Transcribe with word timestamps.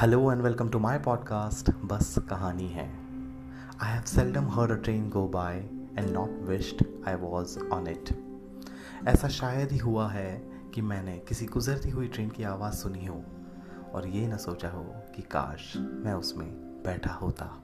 Hello 0.00 0.32
and 0.32 0.42
welcome 0.42 0.68
to 0.68 0.78
my 0.78 1.04
podcast 1.04 1.70
बस 1.70 2.14
कहानी 2.18 2.68
है 2.68 2.88
I 3.80 3.92
have 3.92 4.02
seldom 4.02 4.48
heard 4.48 4.70
a 4.70 4.74
train 4.74 5.10
go 5.10 5.28
by 5.28 5.56
and 5.98 6.10
not 6.10 6.30
wished 6.30 6.86
I 7.08 7.14
was 7.14 7.70
on 7.72 7.86
it 7.88 8.34
ऐसा 9.08 9.28
शायद 9.28 9.72
ही 9.72 9.78
हुआ 9.78 10.08
है 10.08 10.50
कि 10.74 10.82
मैंने 10.82 11.18
किसी 11.18 11.46
गुजरती 11.46 11.90
हुई 11.90 12.08
ट्रेन 12.08 12.28
की 12.28 12.42
आवाज़ 12.42 12.74
सुनी 12.74 13.06
हो 13.06 13.24
और 13.94 14.06
ये 14.06 14.28
ना 14.28 14.36
सोचा 14.36 14.70
हो 14.70 14.86
कि 15.16 15.22
काश 15.22 15.76
मैं 15.76 16.12
उसमें 16.12 16.82
बैठा 16.84 17.12
होता। 17.12 17.62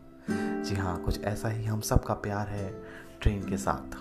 जी 0.62 0.74
हाँ 0.74 1.02
कुछ 1.02 1.22
ऐसा 1.22 1.48
ही 1.48 1.64
हम 1.64 1.80
सब 1.80 2.04
का 2.04 2.14
प्यार 2.14 2.48
है 2.48 2.82
ट्रेन 3.20 3.42
के 3.42 3.56
साथ। 3.56 3.96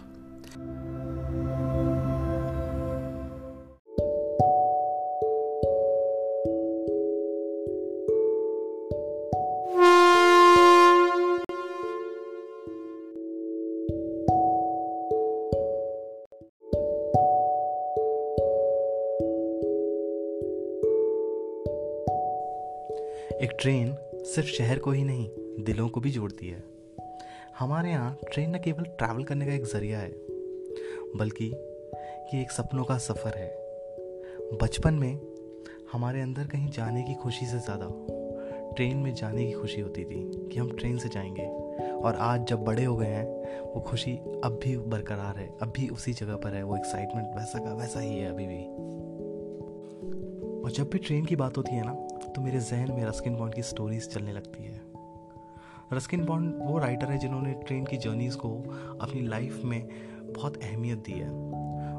एक 23.36 23.52
ट्रेन 23.62 23.96
सिर्फ़ 24.24 24.48
शहर 24.48 24.80
को 24.80 24.92
ही 24.92 25.04
नहीं, 25.04 25.30
दिलों 25.60 25.90
को 25.90 26.02
भी 26.02 26.12
जोड़ती 26.12 26.48
है। 26.48 26.64
हमारे 27.60 27.90
यहाँ 27.90 28.18
ट्रेन 28.34 28.56
न 28.56 28.60
केवल 28.60 28.84
ट्रैवल 28.84 29.24
करने 29.24 29.46
का 29.46 29.54
एक 29.54 29.66
ज़रिया 29.66 30.00
है, 30.00 30.12
बल्कि 31.16 31.46
ये 32.34 32.42
एक 32.42 32.52
सपनों 32.52 32.84
का 32.84 32.98
सफ़र 32.98 33.38
है। 33.38 33.56
बचपन 34.62 34.94
में 34.94 35.20
हमारे 35.92 36.22
अंदर 36.22 36.48
कहीं 36.48 36.70
जाने 36.70 37.04
की 37.04 37.14
खुशी 37.14 37.46
से 37.46 37.60
ज़्यादा 37.60 37.88
ट्रेन 38.76 38.98
में 38.98 39.14
जाने 39.14 39.46
की 39.46 39.52
खुशी 39.52 39.82
होती 39.82 40.06
थी 40.06 40.50
कि 40.52 40.60
हम 40.60 40.72
ट्रेन 40.72 40.98
से 40.98 41.10
जाएँगे। 41.10 41.46
और 41.92 42.16
आज 42.16 42.48
जब 42.48 42.60
बड़े 42.60 42.84
हो 42.84 42.96
गए 42.96 43.08
हैं, 43.08 43.26
वो 43.62 43.82
खुशी 43.82 44.18
अब 44.44 44.60
भी 44.64 44.78
बरकरार 44.78 45.38
है, 45.38 45.58
अब 45.62 45.74
भी 45.76 45.88
उसी 45.88 46.14
जगह 46.14 46.36
पर 46.36 46.50
है, 46.50 46.64
वो 46.64 46.78
एक्साइटमेंट 46.78 47.28
वैसा 47.36 47.60
का 47.60 47.74
वैसा 47.74 48.00
ही 48.00 48.18
है 48.20 48.30
अभी 48.30 48.48
भी। 48.48 48.64
और 50.64 50.72
जब 50.72 50.90
भी 50.90 50.98
ट्रेन 50.98 51.26
की 51.26 51.36
बात 51.36 51.58
होती 51.58 51.76
है 51.76 51.86
ना 51.86 52.05
तो 52.36 52.42
मेरे 52.42 52.60
जहन 52.60 52.92
में 52.92 53.06
रस्किन 53.06 53.36
बॉन्ड 53.36 53.54
की 53.54 53.62
स्टोरीज 53.62 54.10
चलने 54.10 54.34
लगती 54.34 54.64
है। 54.64 54.82
रस्किन 55.94 56.26
बॉन्ड 56.26 56.56
वो 56.62 56.78
राइटर 56.78 57.06
है 57.06 57.18
जिन्होंने 57.18 57.54
ट्रेन 57.54 57.86
की 57.86 57.98
जर्नीज़ 57.98 58.38
को 58.38 58.50
अपनी 59.02 59.22
लाइफ 59.22 59.62
में 59.66 59.90
बहुत 60.36 60.58
अहमियत 60.58 60.98
दी 60.98 61.12
है 61.12 61.30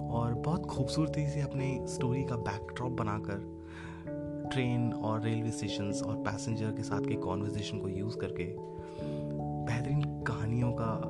और 0.09 0.35
बहुत 0.35 0.67
खूबसूरती 0.67 1.29
से 1.29 1.41
अपनी 1.41 1.81
स्टोरी 1.83 2.25
का 2.25 2.37
बैकड्रॉप 2.37 2.93
बनाकर 2.93 3.67
ट्रेन 4.53 4.93
और 4.93 5.21
रेलवे 5.21 5.51
स्टेशन 5.51 5.93
और 5.93 6.17
पैसेंजर 6.17 6.71
के 6.71 6.83
साथ 6.83 7.01
के 7.01 7.15
कॉन्वर्जेशन 7.15 7.79
को 7.79 7.89
यूज़ 7.89 8.19
करके 8.19 8.55
बेहतरीन 9.67 10.03
कहानियों 10.23 10.73
का 10.73 11.01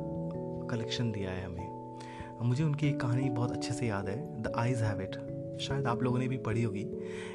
कलेक्शन 0.70 1.12
दिया 1.12 1.30
है 1.30 1.44
हमें। 1.44 1.98
मुझे 2.42 2.64
उनकी 2.64 2.88
एक 2.88 3.00
कहानी 3.00 3.30
बहुत 3.30 3.52
अच्छे 3.52 3.74
से 3.74 3.86
याद 3.86 4.08
है। 4.08 4.42
द 4.42 4.52
आइज़ 4.56 4.84
हैव 4.84 5.00
इट 5.00 5.35
शायद 5.60 5.86
आप 5.86 6.02
लोगों 6.02 6.18
ने 6.18 6.28
भी 6.28 6.36
पढ़ी 6.38 6.62
होगी। 6.62 6.86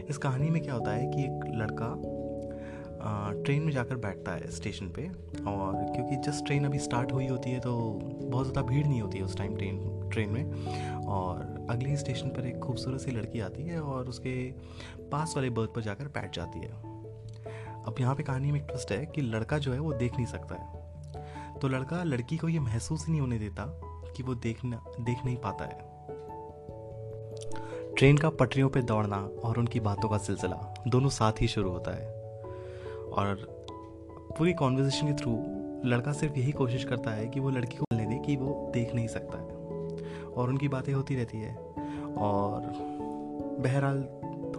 इस 0.10 0.18
कहानी 0.18 0.50
में 0.50 0.62
क्या 0.62 0.74
होता 0.74 0.92
है 0.92 1.08
कि 1.08 1.24
एक 1.24 1.52
लड़का 1.56 1.94
ट्रेन 3.44 3.64
में 3.64 3.72
जाकर 3.72 3.96
बैठता 3.98 4.32
है 4.32 4.50
स्टेशन 4.52 4.88
पे 4.88 5.08
और 5.48 5.76
क्योंकि 5.86 6.16
जस्ट 6.26 6.46
ट्रेन 6.46 6.66
अभी 6.66 6.80
स्टार्ट 6.80 7.12
हुई 7.12 7.28
होती 7.28 7.52
है 7.52 7.60
तो 7.60 7.72
बहुत 8.04 8.48
ज़्यादा 8.48 8.62
भीड़ 8.64 8.86
नहीं 8.88 9.02
होती 9.02 9.18
है 9.18 9.24
उस 9.24 9.38
टाइम 9.38 9.56
ट्रेन 9.56 10.10
ट्रेन 10.12 10.30
में। 10.30 11.06
और 11.06 11.68
अगले 11.70 11.96
स्टेशन 11.98 12.30
पर 12.30 12.46
एक 12.48 12.60
खूबसूरत 12.60 13.02
सी 13.02 13.12
लड़की 13.12 13.40
आती 13.40 13.64
है 13.64 13.80
और 13.80 14.10
उसके 14.10 14.36
पास 15.12 15.34
वाले 15.36 15.50
बर्थ 15.50 15.74
पर 15.76 15.82
जाकर 15.82 16.08
बैठ 16.10 16.36
जाती 16.36 16.60
है। 16.60 16.70
अब 17.84 17.96
यहाँ 18.00 18.16
पे 18.16 18.24
कहानी 18.24 18.52
में 18.52 18.60
एक 18.60 18.68
ट्विस्ट 18.68 18.92
है 18.92 19.06
कि 19.06 19.22
लड़का 19.22 19.58
जो 19.58 19.74
है 19.74 19.80
वो 19.80 19.94
देख 19.94 20.16
नहीं 20.16 20.26
सकता 20.26 20.56
है। 20.56 21.60
तो 21.60 21.68
लड़का 21.68 22.04
लड़की 22.04 22.38
को 22.38 22.50
ये 22.50 22.60
महसूस 22.60 23.06
ही 23.06 23.12
नहीं 23.12 23.22
होने 23.22 23.40
देता 23.40 23.66
कि 24.16 24.24
वो 24.24 24.36
देखना, 24.36 24.84
देख 25.00 25.26
नहीं 25.26 25.38
पाता 25.38 25.66
है। 25.66 25.91
ट्रेन 28.01 28.17
का 28.17 28.29
पटरियों 28.29 28.69
पे 28.69 28.81
दौड़ना 28.81 29.29
और 29.44 29.59
उनकी 29.59 29.79
बातों 29.79 30.09
का 30.09 30.17
सिलसिला 30.17 30.84
दोनों 30.88 31.09
साथ 31.09 31.31
ही 31.41 31.47
शुरू 31.47 31.69
होता 31.69 31.91
है। 31.91 32.07
और 33.12 33.35
पूरी 34.38 34.53
कॉन्वर्जेशन 34.53 35.07
के 35.07 35.13
थ्रू 35.13 35.31
लड़का 35.89 36.12
सिर्फ़ 36.12 36.35
यही 36.35 36.51
कोशिश 36.51 36.84
करता 36.84 37.12
है 37.12 37.28
कि 37.28 37.39
वो 37.39 37.50
लड़की 37.50 37.78
को 37.78 37.84
बोलने 37.84 38.06
दे 38.06 38.25
कि 38.25 38.35
वो 38.35 38.72
देख 38.73 38.95
नहीं 38.95 39.07
सकता 39.07 39.38
है। 39.38 39.47
और 40.28 40.50
उनकी 40.50 40.67
बातें 40.67 40.94
होती 40.94 41.16
रहती 41.16 41.38
है। 41.38 41.56
और 42.17 42.62
बहरहाल 43.59 44.03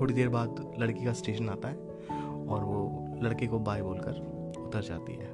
थोड़ी 0.01 0.15
देर 0.15 0.29
बाद 0.29 0.75
लड़की 0.79 1.05
का 1.05 1.13
स्टेशन 1.13 1.49
आता 1.49 1.69
है 1.69 1.77
और 2.47 2.65
वो 2.65 3.09
लड़के 3.23 3.47
को 3.47 3.59
बाय 3.59 3.83
बोलकर 3.83 4.13
उतर 4.61 4.83
जाती 4.83 5.15
है। 5.15 5.31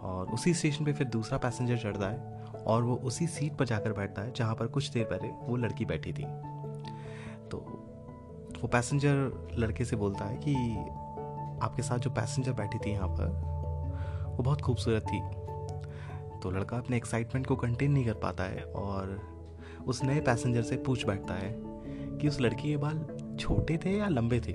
और 0.00 0.30
उसी 0.34 0.54
स्टेशन 0.54 0.84
पे 0.84 0.92
फिर 0.92 1.06
दूसरा 1.06 1.38
पैसेंजर 1.38 1.78
चढ़ता 1.78 2.08
है 2.08 2.44
और 2.66 2.82
वो 2.82 2.96
उसी 2.96 3.26
सीट 3.26 3.52
पर 3.56 3.64
जाकर 3.64 3.92
बैठता 3.92 4.22
है 4.22 4.32
जहाँ 4.32 4.54
पर 4.54 4.66
कुछ 4.66 4.90
देर 4.90 5.04
पहले 5.04 5.28
वो 5.28 5.56
लड़की 5.56 5.84
बैठी 5.84 6.12
थी। 6.12 6.55
तो 7.50 7.58
वो 8.62 8.68
पैसेंजर 8.68 9.46
लड़के 9.58 9.84
से 9.84 9.96
बोलता 9.96 10.24
है 10.24 10.36
कि 10.36 10.54
आपके 11.62 11.82
साथ 11.82 11.98
जो 11.98 12.10
पैसेंजर 12.10 12.52
बैठी 12.52 12.78
थी 12.78 12.90
यहाँ 12.90 13.08
पर, 13.08 13.26
वो 14.36 14.42
बहुत 14.42 14.60
खूबसूरत 14.60 15.02
थी। 15.02 15.20
तो 16.38 16.50
लड़का 16.50 16.76
अपने 16.76 16.96
एक्साइटमेंट 16.96 17.46
को 17.46 17.56
कंटेन 17.56 17.92
नहीं 17.92 18.04
कर 18.04 18.14
पाता 18.14 18.44
है 18.44 18.62
और 18.62 19.20
उस 19.86 20.04
नए 20.04 20.20
पैसेंजर 20.20 20.62
से 20.62 20.76
पूछ 20.76 21.06
बैठता 21.06 21.34
है 21.34 21.54
कि 22.18 22.28
उस 22.28 22.40
लड़की 22.40 22.68
के 22.68 22.76
बाल 22.76 23.06
छोटे 23.40 23.78
थे 23.78 23.98
या 23.98 24.08
लंबे 24.08 24.40
थे? 24.40 24.52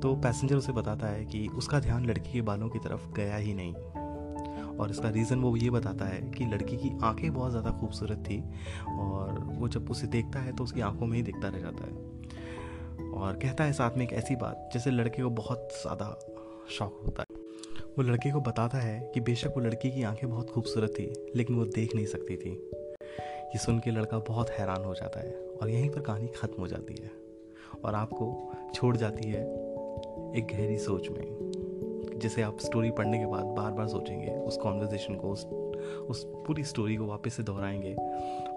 तो 0.00 0.16
पैसेंजर 0.16 0.56
उसे 0.56 0.72
बताता 0.72 1.06
है 1.06 1.24
कि 1.24 1.48
उसका 1.48 1.80
ध्यान 1.80 2.06
लड़की 2.06 2.32
के 2.32 2.40
बालों 2.40 2.68
की 2.68 2.78
तरफ़ 2.78 3.12
गया 3.12 3.36
ही 3.36 3.54
नहीं। 3.54 3.74
और 4.80 4.90
इसका 4.90 5.08
रीज़न 5.08 5.40
वो 5.40 5.56
ये 5.56 5.70
बताता 5.70 6.04
है 6.04 6.20
कि 6.30 6.44
लड़की 6.44 6.76
की 6.76 6.90
आँखें 7.02 7.32
बहुत 7.32 7.50
ज़्यादा 7.50 7.70
खूबसूरत 7.70 8.24
थी 8.28 8.42
और 8.98 9.38
वो 9.50 9.68
जब 9.68 9.90
उसे 9.90 10.06
देखता 10.06 10.40
है 10.40 10.52
तो 10.52 10.64
उसकी 10.64 10.80
आँखों 10.80 11.06
में 11.06 11.16
ही 11.16 11.22
देखता 11.22 11.48
रह 11.48 11.60
जाता 11.60 11.84
है। 11.84 13.12
और 13.12 13.38
कहता 13.42 13.64
है 13.64 13.72
साथ 13.72 13.96
में 13.98 14.04
एक 14.06 14.12
ऐसी 14.12 14.36
बात, 14.36 14.70
जैसे 14.74 14.90
लड़के 14.90 15.22
को 15.22 15.30
बहुत 15.32 15.68
ज़्यादा 15.72 16.06
शौक 16.70 17.00
होता 17.06 17.22
है। 17.22 17.42
वो 17.96 18.02
लड़के 18.02 18.30
को 18.30 18.40
बताता 18.40 18.78
है 18.78 19.00
कि 19.14 19.20
बेशक 19.20 19.52
वो 19.56 19.60
लड़की 19.60 19.90
की 19.90 20.02
आँखें 20.02 20.28
बहुत 20.30 20.50
खूबसूरत 20.50 20.94
थी, 20.98 21.12
लेकिन 21.36 21.56
वो 21.56 21.64
देख 21.66 21.94
नहीं 21.94 22.06
सकती 22.06 22.36
थी। 22.36 22.50
ये 22.50 23.58
सुन 23.58 23.78
के 23.78 23.90
लड़का 23.90 24.18
बहुत 24.18 24.50
हैरान 24.50 24.84
हो 24.84 24.94
जाता 24.94 25.20
है 25.20 25.32
और 25.62 25.70
यहीं 25.70 25.90
पर 25.90 26.00
कहानी 26.00 26.28
ख़त्म 26.36 26.62
हो 26.62 26.68
जाती 26.68 26.94
है 26.94 27.10
और 27.84 27.94
आपको 27.94 28.52
छोड़ 28.74 28.96
जाती 28.96 29.28
है 29.28 29.42
एक 30.38 30.46
गहरी 30.50 30.78
सोच 30.78 31.08
में। 31.08 31.43
जिसे 32.18 32.42
आप 32.42 32.58
स्टोरी 32.58 32.90
पढ़ने 32.90 33.18
के 33.18 33.26
बाद 33.26 33.44
बार 33.44 33.72
बार 33.72 33.88
सोचेंगे, 33.88 34.30
उस 34.30 34.56
कॉन्वर्जेशन 34.56 35.14
को, 35.14 35.28
उस 35.28 35.44
उस 36.08 36.24
पूरी 36.46 36.64
स्टोरी 36.64 36.96
को 36.96 37.06
वापस 37.06 37.34
से 37.34 37.42
दोहराएँगे। 37.42 37.94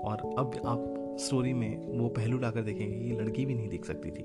और 0.03 0.35
अब 0.39 0.61
आप 0.65 1.17
स्टोरी 1.19 1.53
में 1.53 1.99
वो 1.99 2.09
पहलू 2.09 2.37
लाकर 2.37 2.61
देखेंगे 2.61 2.99
कि 2.99 3.15
लड़की 3.15 3.45
भी 3.45 3.55
नहीं 3.55 3.69
देख 3.69 3.85
सकती 3.85 4.11
थी। 4.11 4.23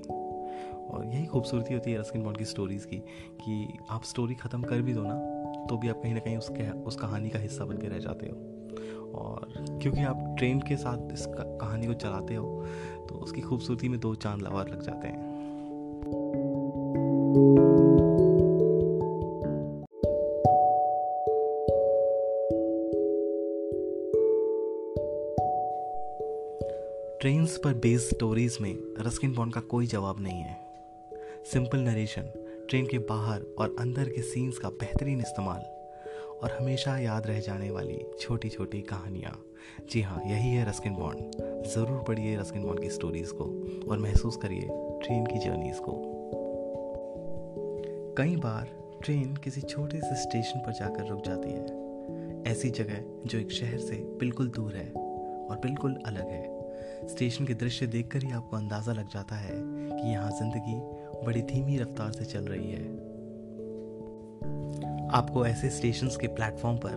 और 0.89 1.05
यही 1.05 1.25
खूबसूरती 1.25 1.73
होती 1.73 1.91
है 1.91 1.99
रस्किन 1.99 2.23
बॉन्ड 2.23 2.37
की 2.37 2.45
स्टोरीज़ 2.45 2.87
की, 2.87 2.97
कि 3.41 3.77
आप 3.89 4.03
स्टोरी 4.03 4.35
ख़त्म 4.35 4.63
कर 4.63 4.81
भी 4.81 4.93
दो 4.93 5.03
ना 5.03 5.15
तो 5.69 5.77
भी 5.77 5.89
आप 5.89 6.01
कहीं 6.03 6.13
ना 6.13 6.19
कहीं 6.19 6.37
उसके, 6.37 6.69
उस 6.69 6.95
कहानी 6.95 7.29
का 7.29 7.39
हिस्सा 7.39 7.65
बन 7.65 7.77
के 7.77 7.87
रह 7.87 7.97
जाते 7.97 8.25
हो। 8.25 8.35
और 9.15 9.53
क्योंकि 9.81 10.01
आप 10.01 10.35
ट्रेन 10.37 10.59
के 10.59 10.75
साथ 10.75 11.13
इस 11.13 11.25
कहानी 11.29 11.87
को 11.87 11.93
चलाते 11.93 12.35
हो 12.35 12.65
तो 13.09 13.15
उसकी 13.15 13.41
खूबसूरती 13.41 13.89
में 13.89 13.99
दो 13.99 14.15
चाँद 14.15 14.41
लवार 14.41 14.69
लग 14.69 14.81
जाते 14.81 15.07
हैं। 15.07 15.33
पर 27.63 27.73
बेस्ड 27.73 28.15
स्टोरीज 28.15 28.57
में 28.61 28.73
रस्किन 28.99 29.33
बॉन्ड 29.33 29.53
का 29.53 29.61
कोई 29.61 29.85
जवाब 29.85 30.19
नहीं 30.19 30.41
है। 30.41 30.57
सिंपल 31.45 31.79
नरेशन 31.79 32.21
ट्रेन 32.69 32.87
के 32.87 32.97
बाहर 32.97 33.41
और 33.59 33.75
अंदर 33.79 34.09
के 34.09 34.21
सीन्स 34.21 34.57
का 34.57 34.69
बेहतरीन 34.69 35.19
इस्तेमाल 35.19 35.61
और 36.43 36.57
हमेशा 36.59 36.97
याद 36.97 37.27
रह 37.27 37.39
जाने 37.39 37.71
वाली 37.71 37.99
छोटी 38.19 38.49
छोटी 38.49 38.81
कहानियाँ। 38.81 39.45
जी 39.91 40.01
हाँ 40.01 40.21
यही 40.25 40.49
है 40.49 40.69
रस्किन 40.69 40.93
बॉन्ड 40.93 41.65
ज़रूर 41.65 42.03
पढ़िए 42.03 42.35
रस्किन 42.37 42.63
बॉन्ड 42.63 42.81
की 42.81 42.89
स्टोरीज़ 42.89 43.33
को 43.33 43.45
और 43.91 43.97
महसूस 43.97 44.37
करिए 44.37 44.67
ट्रेन 45.03 45.25
की 45.25 45.39
जर्नीज़ 45.39 45.79
को। 45.79 46.01
कई 48.17 48.35
बार 48.35 48.67
ट्रेन 49.03 49.35
किसी 49.35 49.61
छोटे 49.61 49.99
से 49.99 50.15
स्टेशन 50.15 50.59
पर 50.59 50.71
जाकर 50.71 51.07
रुक 51.07 51.25
जाती 51.25 51.49
है। 51.49 52.43
ऐसी 52.51 52.69
जगह 52.69 53.03
जो 53.25 53.39
एक 53.39 53.51
शहर 53.51 53.77
से 53.77 53.95
बिल्कुल 54.19 54.47
दूर 54.47 54.75
है 54.75 54.89
और 54.89 55.59
बिल्कुल 55.63 55.95
अलग 56.05 56.27
है। 56.27 56.52
स्टेशन 57.09 57.45
के 57.45 57.53
दृश्य 57.53 57.87
देखकर 57.87 58.23
ही 58.23 58.31
आपको 58.31 58.57
अंदाज़ा 58.57 58.93
लग 58.93 59.09
जाता 59.09 59.35
है 59.35 59.55
कि 59.55 60.11
यहाँ 60.11 60.31
ज़िंदगी 60.31 60.79
बड़ी 61.25 61.41
धीमी 61.41 61.77
रफ्तार 61.77 62.11
से 62.11 62.25
चल 62.25 62.45
रही 62.45 62.71
है। 62.71 62.83
आपको 65.11 65.45
ऐसे 65.45 65.69
स्टेशन 65.69 66.07
के 66.21 66.27
प्लेटफॉर्म 66.27 66.77
पर 66.77 66.95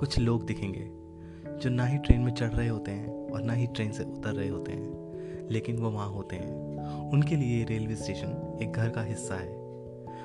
कुछ 0.00 0.18
लोग 0.18 0.46
दिखेंगे, 0.46 0.84
जो 1.58 1.70
ना 1.70 1.86
ही 1.86 1.98
ट्रेन 1.98 2.20
में 2.20 2.32
चढ़ 2.34 2.50
रहे 2.50 2.68
होते 2.68 2.90
हैं 2.90 3.30
और 3.30 3.42
ना 3.42 3.52
ही 3.52 3.66
ट्रेन 3.66 3.92
से 3.92 4.04
उतर 4.04 4.34
रहे 4.34 4.48
होते 4.48 4.72
हैं, 4.72 5.48
लेकिन 5.50 5.76
वो 5.76 5.90
वहाँ 5.90 6.08
होते 6.08 6.36
हैं। 6.36 7.10
उनके 7.10 7.36
लिए 7.36 7.64
रेलवे 7.64 7.96
स्टेशन 7.96 8.58
एक 8.62 8.72
घर 8.72 8.90
का 8.90 9.02
हिस्सा 9.02 9.34
है। 9.34 9.60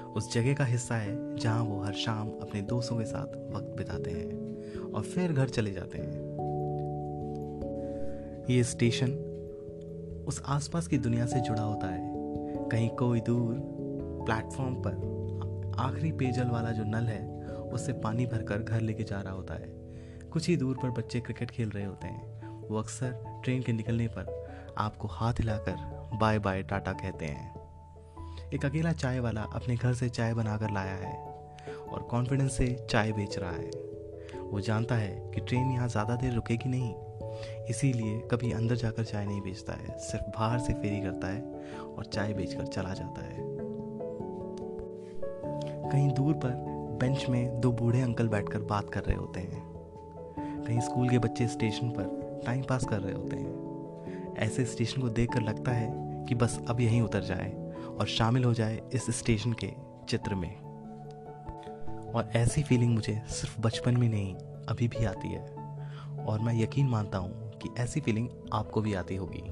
उस 0.07 0.33
जगह 0.33 0.53
का 0.53 0.65
हिस्सा 0.65 0.95
है 0.95 1.35
जहाँ 1.35 1.63
वो 1.63 1.81
हर 1.81 1.93
शाम 1.95 2.29
अपने 2.41 2.61
दोस्तों 2.61 2.97
के 2.97 3.05
साथ 3.05 3.35
वक्त 3.55 3.75
बिताते 3.77 4.11
हैं 4.11 4.91
और 4.91 5.03
फिर 5.03 5.33
घर 5.33 5.49
चले 5.49 5.71
जाते 5.71 5.97
हैं। 5.97 6.26
ये 8.49 8.63
स्टेशन 8.63 9.11
उस 10.27 10.41
आसपास 10.45 10.87
की 10.87 10.97
दुनिया 10.97 11.25
से 11.25 11.39
जुड़ा 11.39 11.61
होता 11.61 11.87
है। 11.87 12.69
कहीं 12.71 12.89
कोई 12.89 13.21
दूर 13.21 13.55
प्लेटफॉर्म 14.25 14.75
पर, 14.75 15.75
आखिरी 15.79 16.11
पेयजल 16.11 16.47
वाला 16.47 16.71
जो 16.71 16.83
नल 16.83 17.03
है, 17.03 17.41
उससे 17.63 17.93
पानी 17.93 18.25
भरकर 18.25 18.57
घर 18.57 18.81
लेके 18.81 19.03
जा 19.03 19.21
रहा 19.21 19.33
होता 19.33 19.53
है। 19.53 19.67
कुछ 20.29 20.47
ही 20.47 20.57
दूर 20.57 20.77
पर 20.77 20.89
बच्चे 20.89 21.19
क्रिकेट 21.19 21.51
खेल 21.51 21.69
रहे 21.69 21.85
होते 21.85 22.07
हैं। 22.07 22.49
वो 22.69 22.77
अक्सर 22.77 23.41
ट्रेन 23.43 23.61
के 23.61 23.73
निकलने 23.73 24.07
पर 24.07 24.75
आपको 24.77 25.07
हाथ 25.07 25.33
हिलाकर 25.33 25.75
बाय 26.21 26.39
बाय 26.39 26.63
टाटा 26.63 26.93
कहते 26.93 27.25
हैं। 27.25 28.49
एक 28.53 28.65
अकेला 28.65 28.91
चाय 28.91 29.19
वाला 29.19 29.41
अपने 29.41 29.75
घर 29.75 29.93
से 29.93 30.09
चाय 30.09 30.33
बनाकर 30.33 30.71
लाया 30.71 30.95
है 30.95 31.15
और 31.83 32.07
कॉन्फिडेंस 32.11 32.57
से 32.57 32.87
चाय 32.91 33.11
बेच 33.11 33.37
रहा 33.37 33.51
है। 33.51 33.69
वो 34.41 34.59
जानता 34.59 34.95
है 34.95 35.31
कि 35.35 35.41
ट्रेन 35.41 35.71
यहाँ 35.71 35.87
ज़्यादा 35.87 36.15
देर 36.15 36.33
रुकेगी 36.33 36.69
नहीं 36.69 36.93
इसीलिए 37.69 38.19
कभी 38.19 38.51
अंदर 38.51 38.75
जाकर 38.75 39.03
चाय 39.03 39.25
नहीं 39.25 39.41
बेचता 39.41 39.73
है, 39.73 39.97
सिर्फ़ 39.97 40.25
बाहर 40.25 40.59
से 40.59 40.73
फेरी 40.73 40.99
करता 40.99 41.27
है 41.27 41.41
और 41.97 42.05
चाय 42.05 42.33
बेचकर 42.33 42.65
चला 42.65 42.93
जाता 42.93 43.21
है। 43.21 43.57
कहीं 45.91 46.13
दूर 46.13 46.33
पर 46.33 46.49
बेंच 47.01 47.25
में 47.29 47.61
दो 47.61 47.71
बूढ़े 47.71 48.01
अंकल 48.01 48.27
बैठकर 48.27 48.59
बात 48.59 48.89
कर 48.89 49.03
रहे 49.03 49.15
होते 49.15 49.39
हैं। 49.39 49.67
कहीं 50.39 50.79
स्कूल 50.79 51.09
के 51.09 51.19
बच्चे 51.19 51.47
स्टेशन 51.47 51.89
पर 51.89 52.27
टाइम 52.45 52.63
पास 52.63 52.85
कर 52.85 52.99
रहे 52.99 53.13
होते 53.13 53.35
हैं। 53.35 53.67
ऐसे 54.37 54.65
स्टेशन 54.65 55.01
को 55.01 55.09
देखकर 55.09 55.41
लगता 55.41 55.71
है 55.71 56.07
कि 56.25 56.35
बस 56.35 56.65
अब 56.69 56.81
यहीं 56.81 57.01
उतर 57.01 57.23
जाए 57.23 57.73
और 57.99 58.07
शामिल 58.07 58.43
हो 58.43 58.53
जाए 58.53 58.81
इस 58.93 59.19
स्टेशन 59.19 59.53
के 59.53 59.71
चित्र 60.09 60.35
में। 60.35 60.67
और 62.07 62.29
ऐसी 62.35 62.63
फीलिंग 62.63 62.93
मुझे 62.93 63.21
सिर्फ़ 63.27 63.61
बचपन 63.61 63.97
में 63.97 64.09
नहीं, 64.09 64.35
अभी 64.69 64.87
भी 64.87 65.05
आती 65.05 65.27
है। 65.27 65.56
और 66.27 66.39
मैं 66.39 66.63
यकीन 66.63 66.87
मानता 66.87 67.17
हूँ 67.17 67.51
कि 67.51 67.69
ऐसी 67.77 68.01
फीलिंग 68.01 68.29
आपको 68.53 68.81
भी 68.81 68.93
आती 68.93 69.15
होगी। 69.15 69.43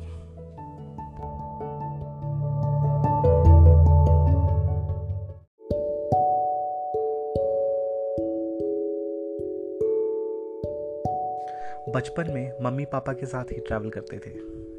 बचपन 11.91 12.31
में 12.31 12.51
मम्मी 12.61 12.85
पापा 12.85 13.13
के 13.13 13.25
साथ 13.25 13.43
ही 13.43 13.59
ट्रैवल 13.59 13.89
करते 13.89 14.17
थे। 14.17 14.33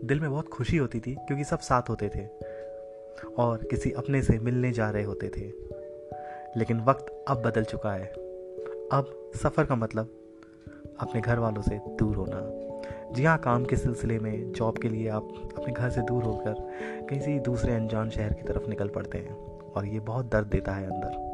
दिल 0.07 0.21
में 0.21 0.31
बहुत 0.31 0.49
खुशी 0.49 0.77
होती 0.77 1.01
थी 1.01 1.15
क्योंकि 1.15 1.45
सब 1.45 1.59
साथ 1.59 1.83
होते 1.89 2.09
थे 2.09 2.27
और 3.39 3.59
किसी 3.59 3.91
अपने 3.91 4.23
से 4.23 4.39
मिलने 4.39 4.73
जा 4.73 4.91
रहे 4.91 5.03
होते 5.03 5.29
थे। 5.29 5.53
लेकिन 6.57 6.81
वक्त 6.81 7.25
अब 7.29 7.43
बदल 7.43 7.65
चुका 7.65 7.93
है। 7.93 8.07
अब 8.93 9.31
सफ़र 9.35 9.65
का 9.65 9.75
मतलब 9.75 10.26
अपने 11.01 11.21
घर 11.21 11.39
वालों 11.39 11.63
से 11.63 11.81
दूर 11.99 12.17
होना। 12.17 12.41
जी 13.13 13.25
हाँ 13.25 13.39
काम 13.39 13.65
के 13.65 13.77
सिलसिले 13.77 14.19
में 14.19 14.53
जॉब 14.53 14.79
के 14.79 14.89
लिए 14.89 15.09
आप 15.09 15.29
अपने 15.59 15.73
घर 15.73 15.91
से 15.91 16.03
दूर 16.03 16.23
होकर 16.23 16.55
किसी 17.11 17.39
दूसरे 17.39 17.75
अनजान 17.75 18.11
शहर 18.11 18.33
की 18.33 18.43
तरफ़ 18.43 18.69
निकल 18.69 18.89
पड़ते 18.89 19.19
हैं 19.19 19.35
और 19.73 19.87
ये 19.87 20.01
बहुत 20.01 20.31
दर्द 20.33 20.47
देता 20.47 20.73
है 20.73 20.87
अंदर। 20.87 21.25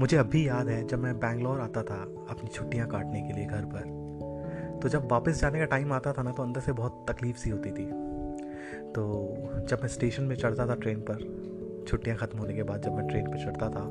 मुझे 0.00 0.16
अभी 0.16 0.48
याद 0.48 0.68
है 0.68 0.86
जब 0.86 0.98
मैं 0.98 1.18
बैंगलोर 1.18 1.60
आता 1.60 1.82
था 1.82 2.02
अपनी 2.30 2.48
छुट्टियाँ 2.48 2.88
काटने 2.88 3.22
के 3.22 3.32
लिए 3.32 3.44
घर 3.44 3.64
पर। 3.64 4.80
तो 4.82 4.88
जब 4.88 5.12
वापस 5.12 5.40
जाने 5.40 5.58
का 5.58 5.64
टाइम 5.64 5.92
आता 5.92 6.12
था 6.12 6.22
ना 6.22 6.32
तो 6.32 6.42
अंदर 6.42 6.60
से 6.60 6.72
बहुत 6.72 7.06
तकलीफ़ 7.10 7.36
सी 7.36 7.50
होती 7.50 7.70
थी। 7.70 7.86
तो 8.92 9.04
जब 9.68 9.78
मैं 9.82 9.88
स्टेशन 9.88 10.22
में 10.22 10.36
चढ़ता 10.36 10.66
था 10.66 10.74
ट्रेन 10.74 11.00
पर 11.00 11.16
छुट्टियाँ 11.88 12.16
ख़त्म 12.16 12.38
होने 12.38 12.54
के 12.54 12.62
बाद 12.62 12.82
जब 12.82 12.92
मैं 12.92 13.06
ट्रेन 13.08 13.26
पर 13.26 13.44
चढ़ता 13.44 13.68
था 13.68 13.84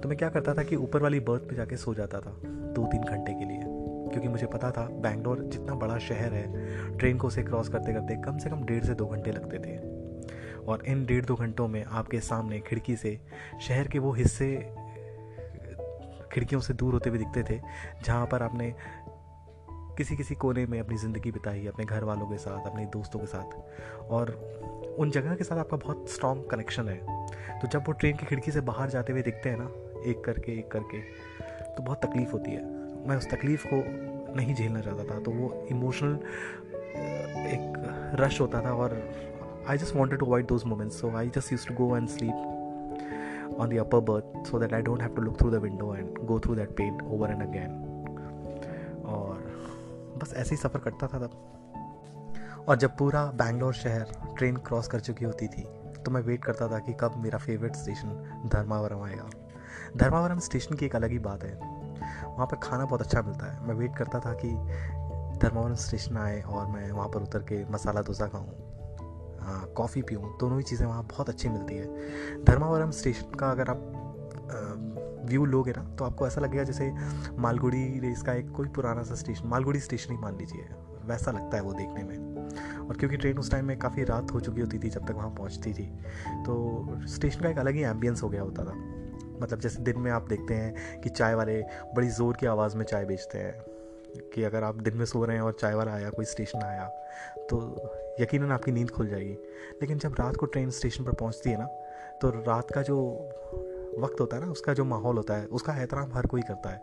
तो 0.00 0.08
मैं 0.08 0.18
क्या 0.18 0.28
करता 0.28 0.54
था 0.54 0.62
कि 0.62 0.76
ऊपर 0.76 1.02
वाली 1.02 1.20
बर्थ 1.20 1.42
पे 1.42 1.56
जाके 1.56 1.76
सो 1.76 1.94
जाता 1.94 2.20
था 2.20 2.30
दो 2.46 2.86
तीन 2.86 3.02
घंटे 3.02 3.32
के 3.32 3.44
लिए। 3.44 3.62
क्योंकि 4.10 4.28
मुझे 4.28 4.46
पता 4.46 4.70
था 4.70 4.86
बैंगलोर 4.86 5.40
जितना 5.42 5.74
बड़ा 5.74 5.98
शहर 5.98 6.32
है 6.32 6.96
ट्रेन 6.98 7.18
को 7.18 7.26
उसे 7.26 7.42
क्रॉस 7.42 7.68
करते 7.68 7.92
करते 7.92 8.16
कम 8.16 8.38
से 8.38 8.50
कम 8.50 8.64
डेढ़ 8.64 8.84
से 8.84 8.94
दो 8.94 9.06
घंटे 9.06 9.32
लगते 9.32 9.58
थे। 9.58 9.76
और 10.64 10.84
इन 10.86 11.04
डेढ़ 11.06 11.24
दो 11.24 11.34
घंटों 11.34 11.68
में 11.68 11.84
आपके 11.84 12.20
सामने 12.20 12.60
खिड़की 12.60 12.96
से, 12.96 13.20
शहर 13.60 13.88
के 13.88 13.98
वो 13.98 14.12
हिस्से, 14.12 14.56
खिड़कियों 16.32 16.60
से 16.60 16.74
दूर 16.74 16.92
होते 16.92 17.10
हुए 17.10 17.18
दिखते 17.18 17.42
थे, 17.42 17.60
जहाँ 18.04 18.26
पर 18.26 18.42
आपने 18.42 18.74
किसी 19.70 20.16
किसी 20.16 20.34
कोने 20.34 20.66
में 20.66 20.80
अपनी 20.80 20.96
ज़िंदगी 20.96 21.30
बिताई, 21.30 21.66
अपने 21.66 21.84
घर 21.84 22.04
वालों 22.04 22.26
के 22.26 22.38
साथ, 22.38 22.66
अपने 22.66 22.84
दोस्तों 22.86 23.20
के 23.20 23.26
साथ। 23.26 24.02
और 24.10 24.30
उन 24.98 25.10
जगह 25.10 25.34
के 25.34 25.44
साथ 25.44 25.58
आपका 25.58 25.76
बहुत 25.76 26.08
स्ट्रॉन्ग 26.10 26.44
कनेक्शन 26.50 26.88
है 26.88 26.96
तो 27.60 27.68
जब 27.68 27.84
वो 27.86 27.92
ट्रेन 27.92 28.16
की 28.16 28.26
खिड़की 28.26 28.50
से 28.52 28.60
बाहर 28.60 28.90
जाते 28.90 29.12
हुए 29.12 29.22
दिखते 29.22 29.48
हैं 29.48 29.58
ना, 29.58 29.68
एक 30.10 30.24
करके 30.24 30.58
एक 30.58 30.70
करके 30.70 31.00
तो 31.76 31.82
बहुत 31.82 32.04
तकलीफ़ 32.04 32.32
होती 32.32 32.50
है। 32.50 32.64
मैं 33.08 33.16
उस 33.16 33.30
तकलीफ़ 33.30 33.66
को 33.66 33.82
नहीं 34.36 34.54
झेलना 34.54 34.80
चाहता 34.80 35.04
था 35.04 35.18
तो 35.20 35.30
वो 35.30 35.66
इमोशनल 35.70 36.14
एक 37.48 38.16
रश 38.20 38.40
होता 38.40 38.62
था 38.62 38.72
और 38.74 38.96
I 39.68 39.78
just 39.78 39.96
wanted 39.96 40.18
to 40.18 40.26
avoid 40.26 40.46
those 40.46 40.64
moments 40.64 41.00
so 41.00 41.10
I 41.16 41.28
just 41.28 41.52
use 41.52 41.66
to 41.68 41.74
go 41.74 41.96
and 41.96 42.08
sleep 42.08 43.54
on 43.58 43.68
the 43.68 43.78
upper 43.78 44.00
berth 44.10 44.50
so 44.50 44.58
that 44.58 44.74
I 44.74 44.82
don't 44.82 45.02
have 45.02 45.14
to 45.16 45.22
look 45.22 45.38
through 45.40 45.50
the 45.50 45.62
window 45.62 45.96
and 45.98 46.18
go 46.26 46.40
through 46.40 46.54
that 46.54 46.76
pain 46.80 47.02
over 47.14 47.30
and 47.30 47.42
again 47.42 47.70
और 49.06 49.46
बस 50.22 50.34
ऐसे 50.36 50.50
ही 50.50 50.56
सफ़र 50.56 50.80
करता 50.80 51.06
था 51.06 51.18
तब। 51.18 51.57
और 52.68 52.76
जब 52.76 52.96
पूरा 52.96 53.24
बैंगलोर 53.34 53.74
शहर 53.74 54.06
ट्रेन 54.38 54.56
क्रॉस 54.56 54.88
कर 54.88 55.00
चुकी 55.00 55.24
होती 55.24 55.46
थी 55.48 55.62
तो 56.04 56.10
मैं 56.10 56.20
वेट 56.20 56.44
करता 56.44 56.68
था 56.68 56.78
कि 56.78 56.92
कब 57.00 57.14
मेरा 57.16 57.38
फेवरेट 57.38 57.76
स्टेशन 57.76 58.48
धर्मावरम 58.52 59.02
आएगा। 59.02 59.28
धर्मावरम 59.96 60.38
स्टेशन 60.38 60.74
की 60.74 60.86
एक 60.86 60.96
अलग 60.96 61.10
ही 61.10 61.18
बात 61.18 61.44
है। 61.44 61.54
वहाँ 61.54 62.46
पर 62.46 62.56
खाना 62.62 62.84
बहुत 62.84 63.00
अच्छा 63.00 63.22
मिलता 63.22 63.46
है। 63.46 63.66
मैं 63.66 63.74
वेट 63.74 63.96
करता 63.96 64.20
था 64.20 64.32
कि 64.42 64.48
धर्मावरम 65.38 65.74
स्टेशन 65.76 66.16
आए 66.16 66.40
और 66.42 66.66
मैं 66.66 66.90
वहाँ 66.90 67.08
पर 67.08 67.22
उतर 67.22 67.42
के 67.42 67.64
मसाला 67.72 68.00
डोसा 68.00 68.26
खाऊँ 68.26 68.66
कॉफ़ी 69.76 70.02
पीऊँ। 70.02 70.36
दोनों 70.38 70.56
ही 70.58 70.62
चीज़ें 70.62 70.86
वहाँ 70.86 71.02
बहुत 71.06 71.28
अच्छी 71.28 71.48
मिलती 71.48 71.76
है। 71.76 72.44
धर्मावरम 72.44 72.90
स्टेशन 72.90 73.34
का 73.34 73.50
अगर 73.50 73.70
आप 73.70 75.24
व्यू 75.24 75.44
लोगे 75.44 75.72
ना 75.72 75.82
तो 75.98 76.04
आपको 76.04 76.26
ऐसा 76.26 76.40
लगेगा 76.40 76.64
जैसे 76.64 76.92
मालगुड़ी 77.38 77.84
रेस 78.00 78.22
का 78.22 78.34
एक 78.34 78.50
कोई 78.50 78.68
पुराना 78.68 79.02
सा 79.02 79.14
स्टेशन 79.14 79.48
मालगुड़ी 79.48 79.80
स्टेशन 79.80 80.12
ही 80.12 80.18
मान 80.18 80.36
लीजिए। 80.36 80.68
वैसा 81.08 81.30
लगता 81.30 81.56
है 81.56 81.62
वो 81.62 81.72
देखने 81.72 82.02
में। 82.04 82.86
और 82.88 82.96
क्योंकि 82.96 83.16
ट्रेन 83.16 83.38
उस 83.38 83.50
टाइम 83.50 83.64
में 83.64 83.78
काफ़ी 83.78 84.04
रात 84.04 84.30
हो 84.30 84.40
चुकी 84.40 84.60
होती 84.60 84.78
थी 84.78 84.90
जब 84.90 85.06
तक 85.06 85.14
वहाँ 85.14 85.30
पहुँचती 85.30 85.72
थी 85.72 85.86
तो 86.46 86.98
स्टेशन 87.08 87.40
का 87.40 87.50
एक 87.50 87.58
अलग 87.58 87.74
ही 87.74 87.82
एम्बियंस 87.84 88.22
हो 88.22 88.28
गया 88.28 88.42
होता 88.42 88.64
था। 88.64 88.74
मतलब 89.42 89.60
जैसे 89.60 89.82
दिन 89.82 89.98
में 89.98 90.10
आप 90.10 90.28
देखते 90.28 90.54
हैं 90.54 91.00
कि 91.00 91.08
चाय 91.10 91.34
वाले 91.34 91.60
बड़ी 91.96 92.08
ज़ोर 92.10 92.36
की 92.36 92.46
आवाज़ 92.46 92.76
में 92.76 92.84
चाय 92.84 93.04
बेचते 93.04 93.38
हैं, 93.38 93.54
कि 94.34 94.42
अगर 94.42 94.64
आप 94.64 94.74
दिन 94.76 94.96
में 94.96 95.04
सो 95.04 95.24
रहे 95.24 95.36
हैं 95.36 95.42
और 95.42 95.52
चाय 95.52 95.74
वाला 95.74 95.92
आया, 95.92 96.10
कोई 96.10 96.24
स्टेशन 96.24 96.62
आया 96.62 96.86
तो 97.50 97.58
यकीनन 98.20 98.52
आपकी 98.52 98.72
नींद 98.72 98.90
खुल 98.90 99.08
जाएगी। 99.08 99.32
लेकिन 99.80 99.98
जब 99.98 100.14
रात 100.20 100.36
को 100.36 100.46
ट्रेन 100.46 100.70
स्टेशन 100.70 101.04
पर 101.04 101.12
पहुँचती 101.14 101.50
है 101.50 101.58
ना 101.58 101.66
तो 102.22 102.30
रात 102.38 102.70
का 102.70 102.82
जो 102.82 102.96
वक्त 103.98 104.20
होता 104.20 104.36
है 104.36 104.44
ना, 104.44 104.50
उसका 104.50 104.72
जो 104.74 104.84
माहौल 104.84 105.16
होता 105.16 105.34
है, 105.34 105.46
उसका 105.46 105.74
एहतराम 105.74 106.12
हर 106.14 106.26
कोई 106.26 106.42
करता 106.42 106.70
है। 106.70 106.82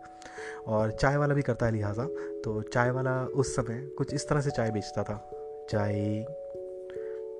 और 0.67 0.91
चाय 0.91 1.17
वाला 1.17 1.35
भी 1.35 1.41
करता 1.41 1.65
है 1.65 1.71
लिहाजा। 1.71 2.05
तो 2.43 2.61
चाय 2.61 2.91
वाला 2.91 3.25
उस 3.25 3.55
समय 3.55 3.89
कुछ 3.97 4.13
इस 4.13 4.29
तरह 4.29 4.41
से 4.41 4.51
चाय 4.51 4.71
बेचता 4.71 5.03
था। 5.03 5.31
चाय 5.69 6.25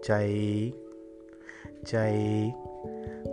चाय 0.04 0.74
चाय। 1.88 2.52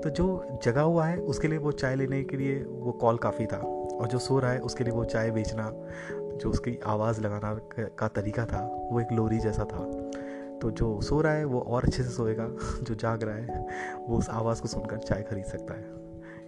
तो 0.01 0.11
जो 0.11 0.59
जगा 0.65 0.83
हुआ 0.83 1.07
है, 1.07 1.19
उसके 1.19 1.49
लिए 1.49 1.59
वो 1.59 1.73
चाय 1.73 1.97
लेने 1.97 2.25
के 2.25 2.37
लिए 2.37 2.65
वो 2.65 2.93
कॉल 2.93 3.17
काफ़ी 3.17 3.47
था। 3.47 3.57
और 4.01 4.09
जो 4.09 4.19
सो 4.19 4.39
रहा 4.39 4.53
है, 4.53 4.59
उसके 4.59 4.85
लिए 4.85 4.93
वो 4.93 5.05
चाय 5.05 5.31
बेचना, 5.31 5.73
जो 6.13 6.51
उसकी 6.51 6.79
आवाज़ 6.87 7.21
लगाना 7.21 7.61
का 7.89 8.09
तरीका 8.09 8.47
था, 8.47 8.89
वो 8.93 9.01
एक 9.01 9.07
लोरी 9.13 9.39
जैसा 9.39 9.65
था। 9.65 10.11
तो 10.59 10.71
जो 10.71 11.01
सो 11.01 11.21
रहा 11.21 11.33
है, 11.33 11.45
वो 11.45 11.61
और 11.61 11.85
अच्छे 11.85 12.03
से 12.03 12.11
सोएगा, 12.11 12.49
जो 12.83 12.95
जाग 12.95 13.23
रहा 13.23 13.35
है, 13.35 13.67
वो 14.09 14.17
उस 14.17 14.31
आवाज़ 14.31 14.63
को 14.63 14.69
सुनकर 14.69 14.97
चाय 14.97 15.23
खरीद 15.23 15.45
सकता 15.45 15.75
है। 15.75 15.91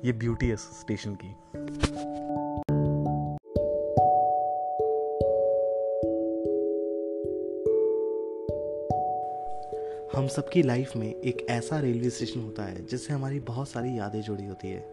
ये 0.04 0.12
ब्यूटी 0.12 0.49
है 0.49 0.56
स्टेशन 0.56 1.18
की। 1.25 1.37
हम 10.25 10.28
सबकी 10.28 10.62
लाइफ 10.62 10.97
में 10.97 11.21
एक 11.21 11.47
ऐसा 11.50 11.81
रेलवे 11.81 12.11
स्टेशन 12.11 12.40
होता 12.40 12.62
है, 12.62 12.87
जिससे 12.87 13.12
हमारी 13.12 13.40
बहुत 13.40 13.69
सारी 13.69 13.99
यादें 13.99 14.21
जुड़ी 14.23 14.47
होती 14.47 14.69
है, 14.69 14.85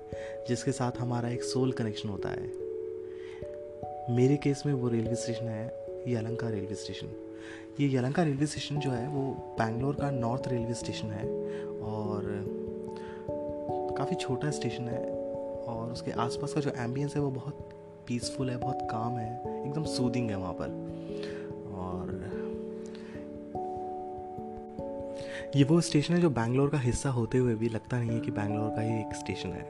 जिसके 0.47 0.71
साथ 0.71 0.91
हमारा 0.99 1.29
एक 1.29 1.43
सोल 1.43 1.71
कनेक्शन 1.71 2.09
होता 2.09 2.29
है। 2.29 4.15
मेरे 4.15 4.37
केस 4.37 4.63
में 4.65 4.73
वो 4.73 4.89
रेलवे 4.89 5.15
स्टेशन 5.15 5.45
है 5.45 5.87
यलंका 6.07 6.49
रेलवे 6.49 6.75
स्टेशन 6.75 7.07
ये 7.79 7.97
यलंका 7.97 8.23
रेलवे 8.23 8.45
स्टेशन 8.45 8.79
जो 8.79 8.91
है, 8.91 9.07
वो 9.07 9.21
बैंगलोर 9.59 9.95
का 9.95 10.11
नॉर्थ 10.11 10.47
रेलवे 10.47 10.73
स्टेशन 10.73 11.07
है 11.07 11.25
और 11.79 12.45
काफ़ी 13.97 14.15
छोटा 14.15 14.51
स्टेशन 14.51 14.83
है 14.83 15.03
और 15.63 15.91
उसके 15.91 16.11
आसपास 16.11 16.53
का 16.53 16.61
जो 16.61 16.71
एम्बियंस 16.77 17.15
है, 17.15 17.21
वो 17.21 17.31
बहुत 17.31 17.69
पीसफुल 18.07 18.49
है, 18.49 18.57
बहुत 18.57 18.79
काम 18.81 19.17
है, 19.17 19.63
एकदम 19.67 19.83
सूदिंग 19.83 20.29
है 20.29 20.37
वहाँ 20.37 20.53
पर। 20.53 20.90
ये 25.55 25.63
वो 25.63 25.79
स्टेशन 25.81 26.13
है 26.13 26.19
जो 26.21 26.29
बैंगलोर 26.29 26.69
का 26.69 26.77
हिस्सा 26.77 27.09
होते 27.09 27.37
हुए 27.37 27.53
भी 27.55 27.69
लगता 27.69 27.99
नहीं 27.99 28.09
है 28.09 28.19
कि 28.19 28.31
बैंगलोर 28.31 28.69
का 28.69 28.81
ही 28.81 28.99
एक 28.99 29.15
स्टेशन 29.15 29.49
है। 29.49 29.63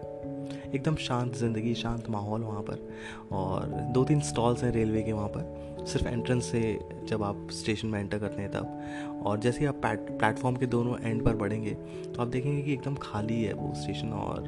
एकदम 0.75 0.95
शांत 0.95 1.35
ज़िंदगी, 1.35 1.73
शांत 1.75 2.09
माहौल 2.09 2.41
वहाँ 2.41 2.61
पर 2.61 2.89
और 3.31 3.65
दो 3.93 4.03
तीन 4.03 4.19
स्टॉल्स 4.21 4.63
हैं 4.63 4.71
रेलवे 4.71 5.01
के 5.01 5.11
वहाँ 5.11 5.27
पर। 5.27 5.85
सिर्फ़ 5.85 6.07
एंट्रेंस 6.07 6.45
से 6.45 6.79
जब 7.07 7.23
आप 7.23 7.47
स्टेशन 7.51 7.87
में 7.87 7.99
एंटर 7.99 8.19
करते 8.19 8.41
हैं 8.41 8.51
तब। 8.51 9.23
और 9.25 9.39
जैसे 9.39 9.59
ही 9.59 9.65
आप 9.65 9.81
प्लेटफॉर्म 9.85 10.55
के 10.55 10.65
दोनों 10.65 10.99
एंड 10.99 11.25
पर 11.25 11.35
बढ़ेंगे 11.35 11.71
तो 11.71 12.21
आप 12.21 12.27
देखेंगे 12.27 12.61
कि 12.61 12.73
एकदम 12.73 12.95
खाली 12.95 13.43
है 13.43 13.53
वो 13.53 13.73
स्टेशन 13.75 14.09
और 14.09 14.43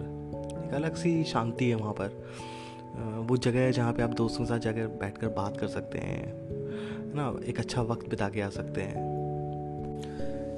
एक 0.65 0.73
अलग 0.73 0.95
सी 0.95 1.23
शांति 1.23 1.69
है 1.69 1.75
वहाँ 1.75 1.93
पर। 1.93 3.25
वो 3.29 3.37
जगह 3.37 3.59
है 3.59 3.71
जहाँ 3.71 3.93
पे 3.93 4.03
आप 4.03 4.09
दोस्तों 4.09 4.43
के 4.43 4.49
साथ 4.49 4.59
जाकर 4.59 4.87
बैठ 5.01 5.23
बात 5.25 5.57
कर 5.57 5.67
सकते 5.67 5.97
हैं 5.97 7.13
ना? 7.15 7.33
एक 7.45 7.59
अच्छा 7.59 7.81
वक्त 7.81 8.09
बिता 8.09 8.29
के 8.29 8.41
आ 8.41 8.49
सकते 8.49 8.81
हैं। 8.81 9.12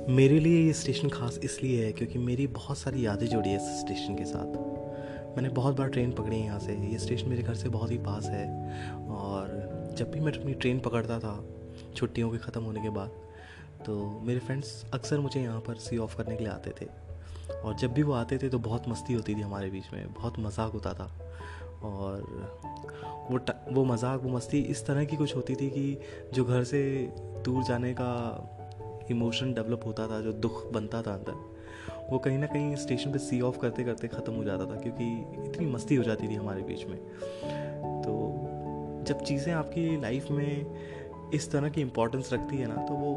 मेरे 0.10 0.40
लिए 0.40 0.66
ये 0.66 0.74
स्टेशन 0.74 1.10
खास 1.10 1.40
इसलिए 1.44 1.86
है 1.86 1.92
क्योंकि 1.92 2.20
मेरी 2.20 2.46
बहुत 2.48 2.78
सारी 2.78 3.06
यादें 3.06 3.26
जुड़ी 3.28 3.50
है 3.50 3.56
इस 3.56 3.80
स्टेशन 3.80 4.16
के 4.16 4.26
साथ। 4.26 5.36
मैंने 5.36 5.50
बहुत 5.50 5.78
बार 5.78 5.90
ट्रेन 5.90 6.12
पकड़ी 6.12 6.38
है 6.38 6.44
यहाँ 6.46 6.60
से। 6.60 6.76
ये 6.92 7.00
स्टेशन 7.00 7.30
मेरे 7.30 7.44
घर 7.44 7.56
से 7.56 7.70
बहुत 7.70 7.92
ही 7.92 7.98
पास 7.98 8.26
है। 8.26 8.46
और 9.10 9.96
जब 9.98 10.12
भी 10.12 10.20
मैं 10.20 10.32
अपनी 10.34 10.54
ट्रेन 10.54 10.80
पकड़ता 10.80 11.20
था, 11.20 11.44
छुट्टियों 11.96 12.30
के 12.30 12.38
ख़त्म 12.38 12.62
होने 12.64 12.82
के 12.82 12.90
बाद 12.90 13.12
तो 13.86 14.22
मेरे 14.24 14.40
फ्रेंड्स 14.40 14.86
अक्सर 14.94 15.20
मुझे 15.20 15.42
यहाँ 15.42 15.60
पर 15.60 15.76
सी 15.80 15.98
ऑफ़ 15.98 16.16
करने 16.18 16.36
के 16.36 16.44
लिए 16.44 16.54
आते 16.54 16.72
थे। 16.82 16.86
और 17.56 17.76
जब 17.76 17.94
भी 17.94 18.04
वो 18.04 18.14
आते 18.14 18.38
थे 18.38 18.50
तो 18.50 18.60
बहुत 18.60 18.90
मस्ती 18.90 19.14
होती 19.14 19.36
थी 19.36 19.42
हमारे 19.42 19.70
बीच 19.70 19.94
में। 19.94 20.14
बहुत 20.14 20.40
मज़ाक 20.40 20.72
होता 20.72 20.94
था। 20.94 21.12
और 21.84 22.22
वो 23.30 23.40
वो 23.72 23.84
मज़ाक, 23.86 24.22
वो 24.24 24.30
मस्ती 24.30 24.62
इस 24.62 24.86
तरह 24.86 25.06
की 25.06 25.16
कुछ 25.16 25.36
होती 25.36 25.56
थी 25.56 25.70
कि 25.70 25.98
जो 26.34 26.46
घर 26.46 26.64
से 26.64 26.82
दूर 27.46 27.64
जाने 27.64 27.94
का 27.94 28.12
इमोशन 29.12 29.54
डेवलप 29.54 29.86
होता 29.86 30.08
था, 30.08 30.20
जो 30.22 30.34
दुख 30.34 30.72
बनता 30.74 31.02
था 31.02 31.14
अंदर, 31.14 31.34
वो 32.12 32.18
कहीं 32.20 32.38
ना 32.38 32.48
कहीं 32.48 32.76
स्टेशन 32.76 33.12
पे 33.12 33.20
सी 33.20 33.40
ऑफ़ 33.42 33.58
करते 33.60 33.84
करते 33.84 34.08
ख़त्म 34.08 34.34
हो 34.34 34.44
जाता 34.44 34.66
था, 34.66 34.80
क्योंकि 34.82 35.06
इतनी 35.46 35.66
मस्ती 35.66 35.96
हो 35.96 36.04
जाती 36.04 36.28
थी 36.28 36.36
हमारे 36.36 36.62
बीच 36.64 36.86
में। 36.86 36.98
तो 38.02 39.04
जब 39.08 39.22
चीज़ें 39.22 39.54
आपकी 39.54 40.02
लाइफ 40.02 40.30
में 40.32 41.32
इस 41.34 41.52
तरह 41.52 41.70
की 41.70 41.82
इम्पोर्टेंस 41.82 42.34
रखती 42.34 42.58
है 42.58 42.68
ना 42.68 42.86
तो 42.86 42.94
वो 42.94 43.12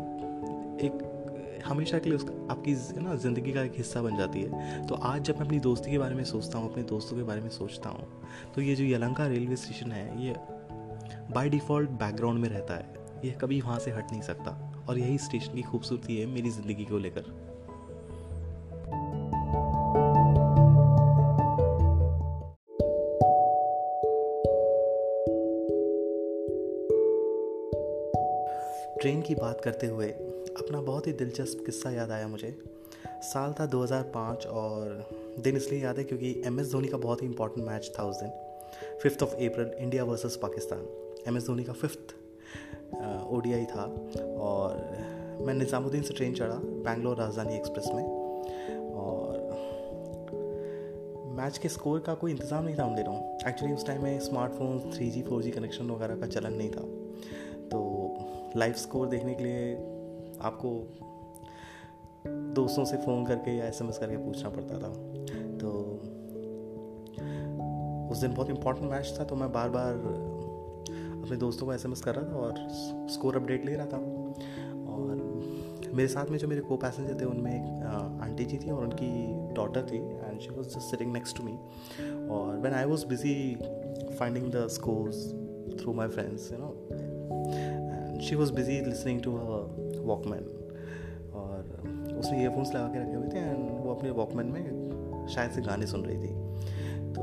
एक, 0.82 1.62
हमेशा 1.66 1.98
के 1.98 2.10
लिए 2.10 2.16
उसका, 2.16 2.32
आपकी 2.52 2.72
ना, 3.02 3.14
ज़िंदगी 3.16 3.52
का 3.52 3.62
एक 3.62 3.72
हिस्सा 3.76 4.02
बन 4.02 4.16
जाती 4.16 4.42
है। 4.42 4.86
तो 4.86 4.94
आज 4.94 5.22
जब 5.22 5.38
मैं 5.38 5.46
अपनी 5.46 5.58
दोस्ती 5.60 5.90
के 5.90 5.98
बारे 5.98 6.14
में 6.14 6.24
सोचता 6.24 6.58
हूँ, 6.58 6.70
अपने 6.70 6.82
दोस्तों 6.84 7.16
के 7.16 7.22
बारे 7.22 7.40
में 7.40 7.50
सोचता 7.50 7.90
हूँ 7.90 8.06
तो 8.54 8.62
ये 8.62 8.74
जो 8.74 8.84
यलंका 8.84 9.26
रेलवे 9.26 9.56
स्टेशन 9.56 9.92
है, 9.92 10.24
ये 10.24 10.34
बाय 11.32 11.48
डिफ़ॉल्ट 11.48 11.90
बैकग्राउंड 11.92 12.40
में 12.40 12.48
रहता 12.48 12.74
है। 12.74 12.96
ये 13.24 13.30
कभी 13.40 13.60
वहाँ 13.60 13.78
से 13.78 13.90
हट 13.90 14.12
नहीं 14.12 14.22
सकता। 14.22 14.67
और 14.88 14.98
यही 14.98 15.18
स्टेशन 15.18 15.54
की 15.54 15.62
खूबसूरती 15.62 16.16
है 16.16 16.26
मेरी 16.26 16.50
ज़िंदगी 16.50 16.84
को 16.84 16.98
लेकर। 16.98 17.24
ट्रेन 29.00 29.22
की 29.22 29.34
बात 29.34 29.60
करते 29.60 29.86
हुए 29.86 30.06
अपना 30.06 30.80
बहुत 30.80 31.06
ही 31.06 31.12
दिलचस्प 31.12 31.62
किस्सा 31.66 31.90
याद 31.90 32.10
आया 32.10 32.28
मुझे। 32.28 32.58
साल 33.22 33.52
था 33.52 33.66
2005 33.66 34.46
और 34.46 35.08
दिन 35.38 35.56
इसलिए 35.56 35.82
याद 35.82 35.98
है 35.98 36.04
क्योंकि 36.04 36.42
एम 36.46 36.60
एस 36.60 36.72
धोनी 36.72 36.88
का 36.88 36.96
बहुत 36.96 37.22
ही 37.22 37.26
इंपॉर्टेंट 37.26 37.66
मैच 37.66 37.92
था 37.98 38.02
उस 38.02 38.16
दिन। 38.16 38.30
Fifth 39.02 39.22
of 39.22 39.34
April 39.34 39.70
India 39.78 40.04
versus 40.04 40.36
Pakistan 40.36 40.86
M 41.26 41.36
S 41.36 41.46
Dhoni 41.46 41.64
का 41.64 41.72
फिफ्थ 41.72 42.14
ओ 42.94 43.40
था 43.66 43.84
और 44.38 44.76
मैं 45.46 45.54
निज़ामुद्दीन 45.54 46.02
से 46.02 46.14
ट्रेन 46.14 46.34
चढ़ा 46.34 46.54
बैंगलोर 46.54 47.16
राजधानी 47.16 47.54
एक्सप्रेस 47.54 47.88
में 47.94 48.04
और 48.94 49.46
मैच 51.36 51.58
के 51.58 51.68
स्कोर 51.68 52.00
का 52.00 52.14
कोई 52.14 52.30
इंतज़ाम 52.30 52.64
नहीं 52.64 52.78
था 52.78 52.84
हम 52.84 52.94
ले 52.94 53.02
रहा 53.02 53.12
हूँ 53.12 53.38
एक्चुअली 53.48 53.74
उस 53.74 53.86
टाइम 53.86 54.02
में 54.02 54.20
smartphone 54.20 54.90
three 54.94 55.10
G 55.10 55.22
four 55.22 55.42
G 55.42 55.50
connection 55.50 55.90
वगैरह 55.90 56.16
का 56.16 56.26
चलन 56.26 56.52
नहीं 56.52 56.70
था। 56.70 56.80
तो 57.68 57.80
लाइव 58.56 58.72
स्कोर 58.72 59.08
देखने 59.08 59.34
के 59.34 59.44
लिए 59.44 59.74
आपको 60.40 60.70
दोस्तों 62.54 62.84
से 62.84 62.96
फ़ोन 62.96 63.26
करके 63.26 63.56
या 63.56 63.66
एसएमएस 63.66 63.98
करके 63.98 64.16
पूछना 64.16 64.50
पड़ता 64.50 64.74
था। 64.74 64.92
तो 65.58 65.70
उस 68.12 68.18
दिन 68.18 68.34
बहुत 68.34 68.50
इंपॉर्टेंट 68.50 68.90
मैच 68.90 69.14
था 69.20 69.24
तो 69.24 69.36
मैं 69.36 69.52
बार 69.52 69.68
बार 69.68 69.94
अपने 71.28 71.38
दोस्तों 71.38 71.66
को 71.66 71.72
एसएमएस 71.72 72.00
कर 72.00 72.14
रहा 72.14 72.32
था 72.32 72.36
और 72.36 72.54
स्कोर 73.12 73.36
अपडेट 73.36 73.64
ले 73.66 73.74
रहा 73.74 73.86
था। 73.86 73.96
और 74.88 75.90
मेरे 75.94 76.06
साथ 76.08 76.30
में 76.30 76.36
जो 76.38 76.48
मेरे 76.48 76.60
को 76.60 76.76
पैसेंजर 76.76 77.20
थे, 77.20 77.24
उनमें 77.24 77.52
एक 77.52 78.20
आंटी 78.22 78.44
जी 78.44 78.56
थी 78.56 78.70
और 78.70 78.84
उनकी 78.84 79.10
डॉटर 79.54 79.82
थी 79.82 79.96
and 79.96 80.40
she 80.40 80.50
was 80.50 80.66
just 80.66 80.90
sitting 80.90 81.12
next 81.12 81.36
to 81.36 81.42
me 81.44 81.52
और 82.28 82.56
when 82.58 82.74
I 82.74 82.84
was 82.84 83.06
busy 83.06 83.34
finding 84.18 84.50
the 84.52 84.66
scores 84.68 85.24
through 85.82 85.94
my 85.94 86.08
friends 86.08 86.50
you 86.52 86.58
know 86.58 86.70
and 86.92 88.20
she 88.20 88.36
was 88.36 88.52
busy 88.52 88.80
listening 88.80 89.22
to 89.22 89.36
a 89.36 89.60
Walkman 90.04 90.44
और 91.34 92.16
उसने 92.18 92.42
ईयरफोन्स 92.42 92.74
लगा 92.74 92.86
के 92.86 93.02
रखे 93.02 93.16
हुए 93.16 93.28
थे 93.28 93.38
एंड 93.38 93.70
वो 93.84 93.94
अपने 93.94 94.10
वॉकमैन 94.10 94.46
में 94.46 95.26
शायद 95.30 95.50
से 95.50 95.62
गाने 95.62 95.86
सुन 95.86 96.04
रही 96.04 96.16
थी। 96.16 96.32
तो 97.12 97.22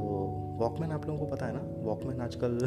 वॉकमैन 0.59 0.91
आप 0.91 1.07
लोगों 1.07 1.19
को 1.19 1.25
पता 1.25 1.45
है 1.45 1.53
ना 1.55 1.63
वॉकमैन 1.83 2.21
आजकल 2.21 2.59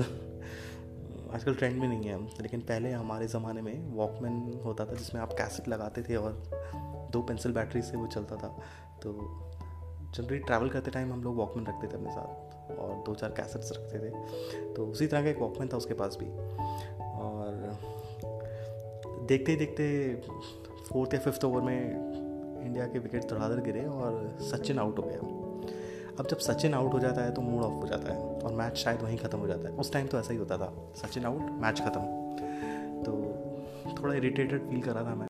आजकल 1.35 1.55
ट्रेंड 1.55 1.81
में 1.81 1.89
नहीं 1.89 2.09
है 2.09 2.19
लेकिन 2.43 2.61
पहले 2.61 2.91
हमारे 2.91 3.27
ज़माने 3.27 3.63
में 3.63 3.97
वॉकमैन 3.97 4.61
होता 4.65 4.85
था 4.87 4.95
जिसमें 4.95 5.21
आप 5.23 5.33
कैसेट 5.33 5.69
लगाते 5.69 6.03
थे 6.03 6.17
और 6.17 6.43
दो 7.13 7.23
पेंसिल 7.23 7.53
बैटरी 7.53 7.83
से 7.83 7.97
वो 7.97 8.07
चलता 8.07 8.37
था। 8.37 8.49
तो 9.03 9.13
जनरली 10.15 10.39
ट्रैवल 10.39 10.69
करते 10.69 10.91
टाइम 10.91 11.13
हम 11.13 11.23
लोग 11.23 11.37
वॉकमैन 11.37 11.67
रखते 11.67 11.87
थे 11.87 11.95
अपने 11.95 12.11
साथ 12.11 12.79
और 12.79 13.03
दो 13.07 13.15
चार 13.15 13.31
कैसेट्स 13.31 13.73
रखते 13.73 13.99
थे। 13.99 14.75
तो 14.75 14.87
उसी 14.87 15.07
तरह 15.07 15.23
का 15.23 15.29
एक 15.29 15.39
वॉकमैन 15.39 15.69
था 15.69 15.77
उसके 15.77 15.95
पास 15.95 16.19
भी। 16.21 16.27
और 17.01 17.79
देखते 19.29 19.53
ही 19.53 19.59
देखते 19.59 20.15
फोर्थ 20.91 21.15
या 21.15 21.21
फिफ्थ 21.21 21.45
ओवर 21.45 21.61
में 21.61 22.65
इंडिया 22.67 22.87
के 22.87 22.99
विकेट 22.99 23.25
धड़ाधड़ 23.25 23.61
गिरे 23.61 23.85
और 23.85 24.39
सचिन 24.41 24.79
आउट 24.79 24.99
हो 24.99 25.03
गया। 25.03 25.19
अब 26.19 26.27
जब 26.27 26.39
सचिन 26.39 26.75
आउट 26.75 26.93
हो 26.93 26.99
जाता 26.99 27.25
है 27.25 27.35
तो 27.35 27.43
मूड 27.43 27.63
ऑफ़ 27.63 27.73
हो 27.73 27.87
जाता 27.87 28.13
है। 28.13 28.38
और 28.49 28.55
मैच 28.55 28.77
शायद 28.77 29.03
वहीं 29.03 29.19
ख़त्म 29.19 29.39
हो 29.39 29.47
जाता 29.47 29.69
है। 29.69 29.75
उस 29.75 29.93
टाइम 29.93 30.07
तो 30.07 30.19
ऐसा 30.19 30.33
ही 30.33 30.39
होता 30.39 30.59
था। 30.59 30.93
सचिन 30.97 31.25
आउट 31.25 31.41
मैच 31.41 31.81
ख़त्म। 31.81 32.01
तो 33.03 33.13
थोड़ा 34.03 34.15
इरिटेटेड 34.15 34.71
फील 34.71 34.83
कर 34.83 34.93
रहा 34.93 35.05
था 35.05 35.15
मैं। 35.15 35.29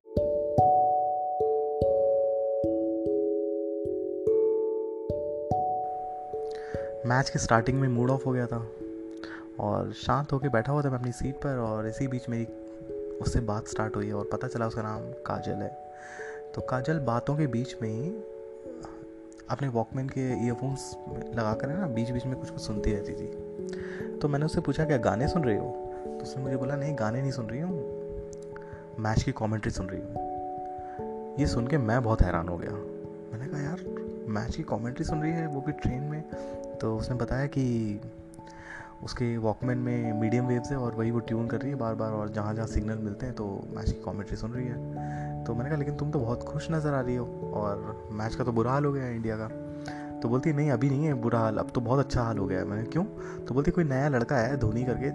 मैच 7.06 7.30
के 7.30 7.38
स्टार्टिंग 7.38 7.80
में 7.80 7.88
मूड 7.88 8.10
ऑफ़ 8.10 8.24
हो 8.24 8.32
गया 8.32 8.46
था। 8.46 8.70
और 9.60 9.92
शांत 9.92 10.32
होकर 10.32 10.48
बैठा 10.48 10.72
हुआ 10.72 10.82
था 10.82 10.90
मैं 10.90 10.98
अपनी 10.98 11.12
सीट 11.12 11.34
पर 11.34 11.56
और 11.56 11.88
इसी 11.88 12.08
बीच 12.08 12.28
मेरी 12.28 12.46
उससे 13.22 13.40
बात 13.40 13.68
स्टार्ट 13.68 13.96
हुई 13.96 14.10
और 14.10 14.28
पता 14.32 14.48
चला 14.48 14.66
उसका 14.66 14.82
नाम 14.82 15.02
काजल 15.02 15.52
है। 15.52 15.76
तो 16.54 16.60
काजल 16.60 16.98
बातों 16.98 17.36
के 17.36 17.46
बीच 17.46 17.76
में 17.82 18.22
अपने 19.50 19.68
वॉकमैन 19.68 20.08
के 20.08 20.44
ईयरफोन्स 20.46 20.96
लगा 21.34 21.54
कर 21.54 21.68
ना 21.68 21.86
बीच 21.86 22.10
बीच 22.10 22.26
में 22.26 22.36
कुछ 22.36 22.50
कुछ 22.50 22.60
सुनती 22.60 22.92
रहती 22.92 23.12
थी। 23.12 23.26
तो 24.18 24.28
मैंने 24.28 24.44
उससे 24.44 24.60
पूछा, 24.60 24.84
क्या 24.84 24.96
गाने 24.96 25.28
सुन 25.28 25.44
रही 25.44 25.56
हो? 25.56 25.94
तो 26.06 26.22
उसने 26.22 26.42
मुझे 26.42 26.56
बोला, 26.56 26.76
नहीं, 26.76 26.96
गाने 26.98 27.20
नहीं 27.20 27.30
सुन 27.30 27.46
रही 27.46 27.60
हूँ। 27.60 27.98
मैच 28.98 29.22
की 29.22 29.32
कॉमेंट्री 29.32 29.70
सुन 29.70 29.86
रही 29.86 30.00
हूँ। 30.00 30.28
ये 31.40 31.46
सुन 31.46 31.66
के 31.66 31.78
मैं 31.78 32.02
बहुत 32.02 32.22
हैरान 32.22 32.48
हो 32.48 32.58
गया। 32.58 32.70
मैंने 33.32 33.46
कहा, 33.46 33.60
यार, 33.60 33.84
मैच 34.28 34.56
की 34.56 34.62
कॉमेंट्री 34.62 35.04
सुन 35.04 35.22
रही 35.22 35.32
है 35.32 35.46
वो 35.46 35.60
भी 35.60 35.72
ट्रेन 35.72 36.02
में? 36.02 36.24
तो 36.80 36.96
उसने 36.96 37.16
बताया 37.16 37.46
कि 37.46 38.00
उसके 39.04 39.36
वॉकमैन 39.36 39.78
में 39.78 40.12
मीडियम 40.12 40.46
वेव्स 40.46 40.70
है 40.70 40.76
और 40.76 40.94
वही 40.94 41.10
वो 41.10 41.18
ट्यून 41.18 41.46
कर 41.46 41.60
रही 41.60 41.70
है 41.70 41.76
बार 41.76 41.94
बार 41.94 42.12
और 42.12 42.28
जहाँ 42.28 42.54
जहाँ 42.54 42.66
सिग्नल 42.66 42.98
मिलते 42.98 43.26
हैं 43.26 43.34
तो 43.34 43.64
मैच 43.76 43.92
की 43.92 44.00
कॉमेंट्री 44.00 44.36
सुन 44.36 44.52
रही 44.52 44.66
है। 44.66 44.74
तो 45.48 45.54
मैंने 45.54 45.68
कहा, 45.70 45.78
लेकिन 45.78 45.94
तुम 45.96 46.10
तो 46.10 46.18
बहुत 46.18 46.42
खुश 46.42 46.66
नज़र 46.70 46.94
आ 46.94 47.00
रही 47.00 47.14
हो 47.16 47.52
और 47.54 48.08
मैच 48.12 48.34
का 48.34 48.44
तो 48.44 48.52
बुरा 48.52 48.70
हाल 48.70 48.84
हो 48.84 48.92
गया 48.92 49.04
है 49.04 49.14
इंडिया 49.16 49.36
का। 49.36 49.48
तो 50.20 50.28
बोलती 50.28 50.52
नहीं, 50.52 50.70
अभी 50.70 50.90
नहीं 50.90 51.04
है 51.04 51.14
बुरा 51.14 51.38
हाल, 51.38 51.56
अब 51.56 51.70
तो 51.70 51.80
बहुत 51.80 51.98
अच्छा 51.98 52.22
हाल 52.22 52.38
हो 52.38 52.46
गया 52.46 52.58
है। 52.58 52.64
मैंने 52.64 52.82
क्यों? 52.82 53.04
तो 53.44 53.54
बोलती 53.54 53.70
कोई 53.70 53.84
नया 53.84 54.08
लड़का 54.08 54.36
है 54.36 54.56
धोनी 54.56 54.84
करके, 54.84 55.10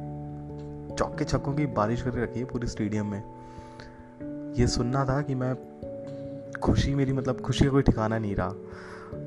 चौके 0.96 1.26
छक्कों 1.26 1.54
की 1.54 1.66
बारिश 1.66 2.02
करके 2.02 2.24
रखी 2.24 2.40
है 2.40 2.46
पूरे 2.46 2.68
स्टेडियम 2.68 3.06
में। 3.06 4.54
ये 4.54 4.68
सुनना 4.68 5.06
था 5.06 5.22
कि 5.22 5.36
मैं 5.36 5.54
खुशी, 6.60 6.96
मेरी 6.96 7.14
मतलब 7.14 7.42
खुशी 7.42 7.66
का 7.66 7.72
कोई 7.72 7.82
ठिकाना 7.82 8.18
नहीं 8.18 8.36
रहा। 8.36 8.54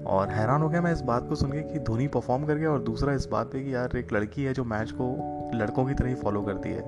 और 0.06 0.28
हैरान 0.28 0.62
हो 0.62 0.68
गया 0.68 0.80
मैं 0.82 0.92
इस 0.92 1.00
बात 1.02 1.28
को 1.28 1.34
सुन 1.34 1.52
के 1.52 1.62
कि 1.62 1.78
धोनी 1.78 2.08
परफॉर्म 2.08 2.46
कर 2.46 2.54
गया 2.54 2.70
और 2.70 2.82
दूसरा 2.82 3.12
इस 3.12 3.26
बात 3.26 3.46
पे 3.46 3.64
कि 3.64 3.74
यार 3.74 3.96
एक 3.96 4.12
लड़की 4.12 4.44
है 4.44 4.54
जो 4.54 4.64
मैच 4.64 4.90
को 4.90 5.14
लड़कों 5.54 5.86
की 5.86 5.94
तरह 5.94 6.08
ही 6.08 6.14
फॉलो 6.14 6.42
करती 6.42 6.68
है। 6.68 6.82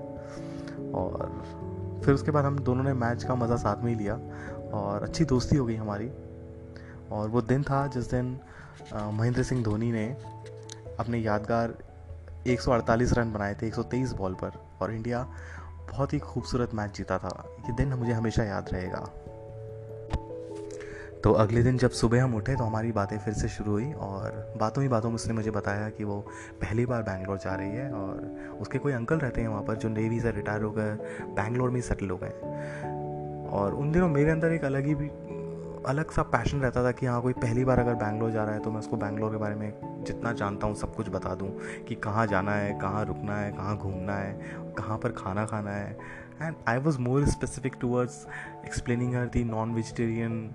और 0.92 1.42
फिर 2.04 2.14
उसके 2.14 2.30
बाद 2.30 2.44
हम 2.44 2.58
दोनों 2.58 2.84
ने 2.84 2.92
मैच 2.92 3.24
का 3.24 3.34
मज़ा 3.34 3.56
साथ 3.56 3.82
में 3.82 3.92
ही 3.92 3.98
लिया 3.98 4.14
और 4.74 5.02
अच्छी 5.02 5.24
दोस्ती 5.24 5.56
हो 5.56 5.66
गई 5.66 5.76
हमारी। 5.76 6.10
और 7.12 7.28
वो 7.28 7.40
दिन 7.42 7.62
था 7.62 7.86
जिस 7.86 8.10
दिन 8.10 8.38
महेंद्र 8.94 9.42
सिंह 9.42 9.62
धोनी 9.64 9.92
ने 9.92 10.06
अपने 11.00 11.18
यादगार 11.18 11.74
148 12.46 13.12
रन 13.12 13.32
बनाए 13.32 13.54
थे 13.54 13.68
123 13.68 14.12
बॉल 14.12 14.34
पर 14.34 14.52
और 14.80 14.94
इंडिया 14.94 15.22
बहुत 15.90 16.12
ही 16.12 16.18
खूबसूरत 16.18 16.74
मैच 16.74 16.96
जीता 16.96 17.18
था। 17.18 17.44
ये 17.60 17.72
दिन 17.72 17.94
मुझे 17.94 18.12
हमेशा 18.12 18.44
याद 18.44 18.68
रहेगा। 18.72 19.08
तो 21.24 21.32
अगले 21.32 21.62
दिन 21.62 21.78
जब 21.78 21.90
सुबह 21.90 22.22
हम 22.24 22.34
उठे 22.34 22.54
तो 22.56 22.64
हमारी 22.64 22.92
बातें 22.92 23.18
फिर 23.18 23.34
से 23.34 23.48
शुरू 23.48 23.72
हुई 23.72 23.92
और 23.92 24.54
बातों 24.56 24.82
ही 24.82 24.88
बातों 24.88 25.08
में 25.08 25.14
उसने 25.14 25.34
मुझे 25.34 25.50
बताया 25.50 25.88
कि 25.90 26.04
वो 26.04 26.20
पहली 26.60 26.86
बार 26.86 27.02
बैंगलोर 27.02 27.38
जा 27.38 27.54
रही 27.54 27.70
है 27.70 27.90
और 27.92 28.56
उसके 28.60 28.78
कोई 28.78 28.92
अंकल 28.92 29.18
रहते 29.18 29.40
हैं 29.40 29.48
वहाँ 29.48 29.62
पर 29.62 29.76
जो 29.76 29.88
नेवी 29.88 30.20
से 30.20 30.30
रिटायर 30.30 30.62
हो 30.62 30.70
गए, 30.70 30.92
बैंगलोर 31.34 31.70
में 31.70 31.80
सेटल 31.80 32.10
हो 32.10 32.18
गए। 32.22 33.48
और 33.52 33.74
उन 33.74 33.92
दिनों 33.92 34.08
मेरे 34.08 34.30
अंदर 34.30 34.52
एक 34.52 34.64
अलग 34.64 34.86
ही 34.86 34.94
भी, 34.94 35.08
अलग 35.86 36.10
सा 36.10 36.22
पैशन 36.22 36.60
रहता 36.60 36.84
था 36.84 36.92
कि 36.92 37.06
हाँ 37.06 37.20
कोई 37.22 37.32
पहली 37.32 37.64
बार 37.64 37.78
अगर 37.78 37.94
बैंगलोर 37.94 38.30
जा 38.30 38.44
रहा 38.44 38.54
है 38.54 38.60
तो 38.60 38.70
मैं 38.70 38.78
उसको 38.78 38.96
बैंगलोर 38.96 39.30
के 39.30 39.36
बारे 39.36 39.54
में 39.54 40.04
जितना 40.06 40.32
जानता 40.32 40.66
हूँ, 40.66 40.74
सब 40.74 40.94
कुछ 40.94 41.08
बता 41.08 41.34
दूँ 41.34 41.50
कि 41.88 41.94
कहाँ 41.94 42.26
जाना 42.26 42.52
है, 42.52 42.72
कहाँ 42.78 43.04
रुकना 43.04 43.36
है, 43.36 43.52
कहाँ 43.52 43.76
घूमना 43.76 44.16
है, 44.16 44.32
कहाँ 44.78 44.98
पर 44.98 45.12
खाना 45.12 45.44
खाना 45.46 45.70
है। 45.70 45.98
And 46.42 46.54
I 46.68 46.78
was 46.78 46.98
more 46.98 47.24
specific 47.26 47.74
towards 47.80 48.26
explaining 48.64 49.14
her 49.14 49.26
the 49.26 49.44
non 49.44 49.74
vegetarian 49.74 50.50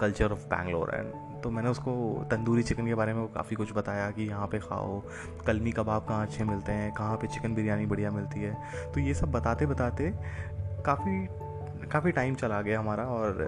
culture 0.00 0.32
of 0.32 0.46
Bangalore 0.46 0.90
and 0.94 1.12
तो 1.42 1.50
मैंने 1.50 1.68
उसको 1.68 1.92
तंदूरी 2.30 2.62
चिकन 2.62 2.86
के 2.86 2.94
बारे 2.94 3.14
में 3.14 3.26
काफ़ी 3.26 3.56
कुछ 3.56 3.72
बताया 3.72 4.10
कि 4.10 4.22
यहाँ 4.22 4.46
पे 4.46 4.58
खाओ, 4.58 5.02
कलमी 5.46 5.72
कबाब 5.72 6.04
कहाँ 6.08 6.26
अच्छे 6.26 6.44
मिलते 6.44 6.72
हैं, 6.72 6.92
कहाँ 6.92 7.16
पे 7.16 7.26
चिकन 7.26 7.54
बिरयानी 7.54 7.86
बढ़िया 7.86 8.10
मिलती 8.10 8.40
है। 8.40 8.56
तो 8.94 9.00
ये 9.00 9.14
सब 9.14 9.32
बताते 9.32 9.66
बताते 9.66 10.12
काफ़ी 10.86 11.26
काफ़ी 11.88 12.12
टाइम 12.12 12.34
चला 12.34 12.60
गया 12.62 12.80
हमारा 12.80 13.04
और 13.04 13.42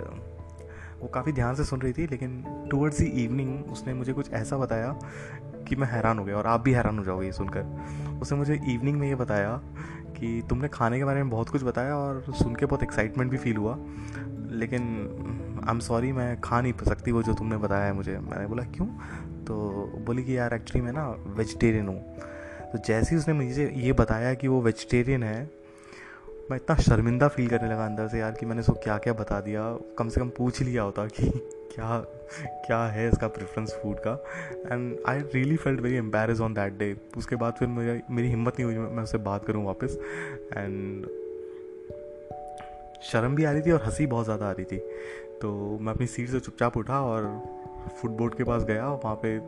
वो 1.00 1.09
काफ़ी 1.09 1.33
ध्यान 1.33 1.55
से 1.55 1.64
सुन 1.64 1.81
रही 1.81 1.93
थी, 1.93 2.07
लेकिन 2.07 2.67
टूवर्ड्स 2.71 2.99
दी 2.99 3.07
इवनिंग 3.25 3.73
उसने 3.73 3.95
मुझे 3.95 4.12
कुछ 4.12 4.33
ऐसा 4.33 4.57
बताया 4.57 4.93
कि 5.69 5.76
मैं 5.76 5.88
हैरान 5.88 6.19
हो 6.19 6.25
गया 6.25 6.37
और 6.37 6.47
आप 6.47 6.61
भी 6.61 6.73
हैरान 6.73 6.99
हो 6.99 7.05
जाओगे 7.05 7.26
ये 7.26 7.33
सुनकर। 7.33 8.19
उसने 8.23 8.38
मुझे 8.38 8.55
इवनिंग 8.55 8.99
में 9.00 9.09
ये 9.09 9.14
बताया 9.14 9.57
कि 10.19 10.43
तुमने 10.49 10.69
खाने 10.69 10.99
के 10.99 11.05
बारे 11.05 11.23
में 11.23 11.31
बहुत 11.31 11.49
कुछ 11.49 11.62
बताया 11.62 11.97
और 11.97 12.25
सुन 12.31 12.55
के 12.55 12.67
बहुत 12.67 12.83
एक्साइटमेंट 12.83 13.31
भी 13.31 13.37
फील 13.37 13.57
हुआ, 13.57 13.76
लेकिन 14.50 15.48
आई 15.68 15.75
एम 15.75 15.80
सॉरी 15.80 16.12
मैं 16.12 16.40
खा 16.40 16.60
नहीं 16.60 16.72
सकती 16.84 17.12
वो 17.12 17.22
जो 17.22 17.34
तुमने 17.34 17.56
बताया 17.56 17.84
है 17.84 17.92
मुझे। 17.92 18.12
मैंने 18.12 18.46
बोला, 18.46 18.62
क्यों? 18.62 18.87
तो 19.44 19.54
बोली 20.06 20.25
कि, 20.25 20.37
यार 20.38 20.54
एक्चुअली 20.54 20.84
मैं 20.84 20.92
ना 20.92 21.08
वेजिटेरियन 21.26 21.88
हूँ। 21.88 22.00
तो 22.72 22.78
जैसे 22.78 23.14
ही 23.14 23.20
उसने 23.20 23.34
मुझे 23.34 23.72
ये 23.76 23.92
बताया 23.92 24.34
कि 24.34 24.48
वो 24.48 24.60
वेजिटेरियन 24.62 25.22
है, 25.22 25.50
मैं 26.50 26.56
इतना 26.56 26.76
शर्मिंदा 26.76 27.28
फील 27.28 27.48
करने 27.48 27.68
लगा 27.68 27.87
अंदर 27.87 28.08
से 28.08 28.18
यार 28.18 28.32
कि 28.32 28.46
मैंने 28.46 28.60
उसको 28.60 28.72
क्या 28.72 28.96
क्या 28.98 29.12
बता 29.12 29.40
दिया। 29.40 29.62
कम 29.98 30.08
से 30.08 30.20
कम 30.20 30.28
पूछ 30.28 30.62
लिया 30.62 30.82
होता 30.82 31.06
कि 31.06 31.30
क्या 31.75 31.98
क्या 32.66 32.78
है 32.87 33.08
इसका 33.08 33.28
प्रेफरेंस 33.28 33.72
फ़ूड 33.82 33.98
का? 33.98 34.12
And 34.72 34.96
I 35.08 35.20
really 35.34 35.56
felt 35.56 35.80
very 35.80 35.96
embarrass 35.96 36.40
on 36.40 36.54
that 36.54 36.78
day 36.78 36.94
उसके 37.16 37.37
बाद 37.37 37.54
फिर 37.58 37.68
मेरी 37.68 38.00
मेरी 38.10 38.28
हिम्मत 38.28 38.60
नहीं 38.60 38.64
हुई 38.64 38.94
मैं 38.96 39.02
उससे 39.02 39.18
बात 39.18 39.44
करूँ 39.44 39.64
वापस। 39.66 39.98
एंड 40.56 41.06
शर्म 43.02 43.34
भी 43.34 43.44
आ 43.44 43.50
रही 43.52 43.62
थी 43.62 43.70
और 43.70 43.82
हँसी 43.82 44.06
बहुत 44.06 44.25
ज़्यादा 44.25 44.48
आ 44.48 44.52
रही 44.52 44.64
थी। 44.64 44.80
तो 45.42 45.78
मैं 45.80 45.92
अपनी 45.92 46.07
सीट 46.07 46.28
से 46.28 46.40
चुपचाप 46.40 46.76
उठा 46.76 47.00
और 47.00 47.26
फुटबोर्ड 48.00 48.35
के 48.35 48.45
पास 48.45 48.62
गया 48.64 48.87
वहाँ 48.87 49.14
पे 49.25 49.38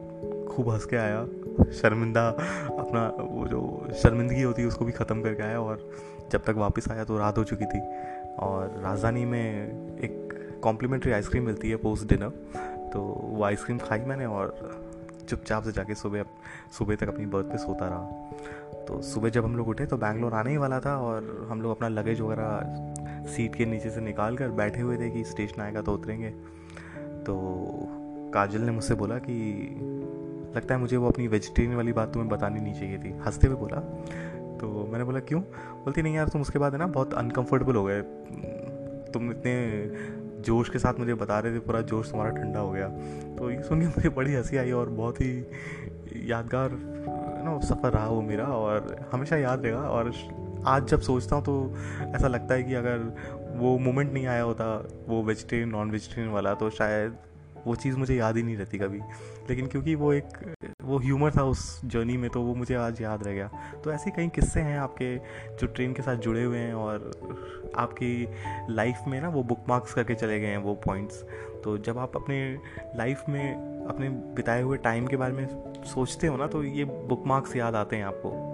खूब 0.46 0.68
हंस 0.68 0.84
के 0.84 0.96
आया। 0.96 1.24
शर्मिंदा 1.72 2.26
अपना 2.28 3.06
वो 3.20 3.46
जो 3.48 3.92
शर्मिंदगी 4.02 4.42
होती 4.42 4.62
है, 4.62 4.68
उसको 4.68 4.84
भी 4.84 4.92
ख़त्म 4.92 5.22
करके 5.22 5.42
आया 5.42 5.60
और 5.60 5.88
जब 6.32 6.42
तक 6.44 6.54
वापस 6.56 6.90
आया 6.90 7.04
तो 7.04 7.18
रात 7.18 7.38
हो 7.38 7.44
चुकी 7.44 7.64
थी। 7.64 7.80
और 8.38 8.80
राजधानी 8.84 9.24
में 9.24 9.98
एक 9.98 10.60
कॉम्प्लीमेंट्री 10.62 11.12
आइसक्रीम 11.12 11.44
मिलती 11.46 11.70
है 11.70 11.76
पोस्ट 11.76 12.08
डिनर 12.08 12.28
तो 12.92 13.00
वो 13.00 13.44
आइसक्रीम 13.44 13.78
खाई 13.78 14.00
मैंने 14.00 14.26
और 14.26 14.54
चुपचाप 15.28 15.64
से 15.64 15.72
जाके 15.72 15.94
सुबह 15.94 16.24
सुबह 16.78 16.96
तक 16.96 17.08
अपनी 17.08 17.26
बर्थ 17.26 17.46
पे 17.46 17.58
सोता 17.58 17.88
रहा। 17.88 18.84
तो 18.84 19.00
सुबह 19.02 19.28
जब 19.28 19.44
हम 19.44 19.56
लोग 19.56 19.68
उठे 19.68 19.86
तो 19.86 19.96
बैंगलोर 19.96 20.34
आने 20.34 20.50
ही 20.50 20.56
वाला 20.56 20.80
था 20.80 20.96
और 20.98 21.46
हम 21.50 21.62
लोग 21.62 21.76
अपना 21.76 21.88
लगेज 21.88 22.20
वगैरह 22.20 22.99
सीट 23.26 23.54
के 23.54 23.66
नीचे 23.66 23.90
से 23.90 24.00
निकाल 24.00 24.36
कर 24.36 24.48
बैठे 24.48 24.80
हुए 24.80 24.96
थे 24.96 25.10
कि 25.10 25.24
स्टेशन 25.24 25.62
आएगा 25.62 25.82
तो 25.82 25.94
उतरेंगे। 25.94 26.30
तो 27.26 27.36
काजल 28.34 28.60
ने 28.60 28.72
मुझसे 28.72 28.94
बोला 28.94 29.18
कि 29.18 29.34
लगता 30.56 30.74
है 30.74 30.80
मुझे 30.80 30.96
वो 30.96 31.08
अपनी 31.08 31.28
वेजिटेरियन 31.28 31.76
वाली 31.76 31.92
बात 31.92 32.12
तुम्हें 32.12 32.30
बतानी 32.30 32.60
नहीं 32.60 32.74
चाहिए 32.74 32.98
थी। 32.98 33.12
हँसते 33.12 33.46
हुए 33.46 33.56
बोला। 33.56 33.76
तो 34.56 34.88
मैंने 34.92 35.04
बोला, 35.04 35.20
क्यों? 35.20 35.42
बोलती, 35.84 36.02
नहीं 36.02 36.14
यार, 36.14 36.28
तुम 36.28 36.42
उसके 36.42 36.58
बाद 36.58 36.72
है 36.72 36.78
ना, 36.78 36.86
बहुत 36.86 37.14
अनकंफर्टेबल 37.14 37.74
हो 37.74 37.84
गए। 37.84 38.02
तुम 39.12 39.30
इतने 39.30 39.86
जोश 40.42 40.68
के 40.68 40.78
साथ 40.78 40.94
मुझे 40.98 41.14
बता 41.14 41.38
रहे 41.38 41.54
थे, 41.54 41.58
पूरा 41.58 41.80
जोश 41.80 42.10
तुम्हारा 42.10 42.36
ठंडा 42.36 42.60
हो 42.60 42.70
गया। 42.70 42.88
तो 43.38 43.50
ये 43.50 43.62
सुन 43.62 43.80
के 43.80 43.86
मुझे 43.86 44.08
बड़ी 44.08 44.34
हँसी 44.34 44.56
आई 44.56 44.72
और 44.72 44.88
बहुत 44.88 45.20
ही 45.20 45.46
यादगार 46.16 46.70
ना 47.44 47.58
सफ़र 47.58 47.90
रहा 47.90 48.08
वो 48.08 48.22
मेरा 48.22 48.44
और 48.44 49.08
हमेशा 49.12 49.36
याद 49.36 49.62
रहेगा 49.62 49.78
और 49.78 50.12
आज 50.66 50.86
जब 50.86 51.00
सोचता 51.00 51.36
हूँ 51.36 51.44
तो 51.44 51.76
ऐसा 52.14 52.28
लगता 52.28 52.54
है 52.54 52.62
कि 52.62 52.74
अगर 52.74 52.98
वो 53.56 53.78
मोमेंट 53.78 54.12
नहीं 54.12 54.26
आया 54.26 54.42
होता, 54.42 54.64
वो 55.08 55.22
वेजिटेरियन 55.22 55.68
नॉन 55.68 55.90
वेजिटेरियन 55.90 56.32
वाला 56.32 56.54
तो 56.54 56.70
शायद 56.70 57.16
वो 57.66 57.74
चीज़ 57.74 57.96
मुझे 57.96 58.14
याद 58.16 58.36
ही 58.36 58.42
नहीं 58.42 58.56
रहती 58.56 58.78
कभी। 58.78 58.98
लेकिन 59.50 59.66
क्योंकि 59.66 59.94
वो 59.94 60.12
एक, 60.12 60.56
वो 60.84 60.98
ह्यूमर 60.98 61.30
था 61.30 61.42
उस 61.42 61.80
जर्नी 61.84 62.16
में 62.16 62.28
तो 62.30 62.42
वो 62.42 62.54
मुझे 62.54 62.74
आज 62.74 63.00
याद 63.02 63.24
रह 63.24 63.32
गया। 63.32 63.50
तो 63.84 63.92
ऐसे 63.92 64.10
कई 64.10 64.28
किस्से 64.28 64.60
हैं 64.60 64.78
आपके 64.78 65.16
जो 65.56 65.66
ट्रेन 65.66 65.92
के 65.92 66.02
साथ 66.02 66.16
जुड़े 66.16 66.44
हुए 66.44 66.58
हैं 66.58 66.74
और 66.74 67.10
आपकी 67.76 68.28
लाइफ 68.70 68.98
में 69.08 69.20
ना 69.20 69.28
वो 69.28 69.42
बुक 69.42 69.64
मार्क्स 69.68 69.94
करके 69.94 70.14
चले 70.14 70.40
गए 70.40 70.46
हैं 70.46 70.58
वो 70.58 70.74
पॉइंट्स 70.74 71.24
तो 71.64 71.78
जब 71.78 71.98
आप 71.98 72.16
अपने 72.16 72.58
लाइफ 72.96 73.24
में, 73.28 73.54
अपने 73.86 74.08
बिताए 74.08 74.62
हुए 74.62 74.76
टाइम 74.76 75.06
के 75.06 75.16
बारे 75.16 75.32
में 75.32 75.46
सोचते 75.84 76.26
हो 76.26 76.36
ना 76.36 76.46
तो 76.46 76.62
ये 76.64 76.84
बुक 76.84 77.26
मार्क्स 77.26 77.56
याद 77.56 77.74
आते 77.74 77.96
हैं 77.96 78.04
आपको। 78.04 78.49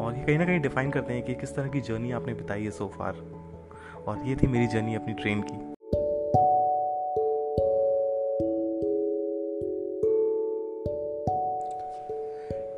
और 0.00 0.16
ये 0.16 0.24
कहीं 0.24 0.38
ना 0.38 0.44
कहीं 0.44 0.60
डिफाइन 0.60 0.90
करते 0.90 1.12
हैं 1.12 1.22
कि 1.22 1.34
किस 1.34 1.54
तरह 1.54 1.68
की 1.68 1.80
जर्नी 1.80 2.10
आपने 2.10 2.34
बिताई 2.34 2.64
है 2.64 2.70
सो 2.70 2.88
फार 2.88 3.16
और 4.06 4.26
ये 4.26 4.36
थी 4.36 4.46
मेरी 4.46 4.66
जर्नी 4.66 4.94
अपनी 4.94 5.14
ट्रेन 5.14 5.42
की। 5.42 5.70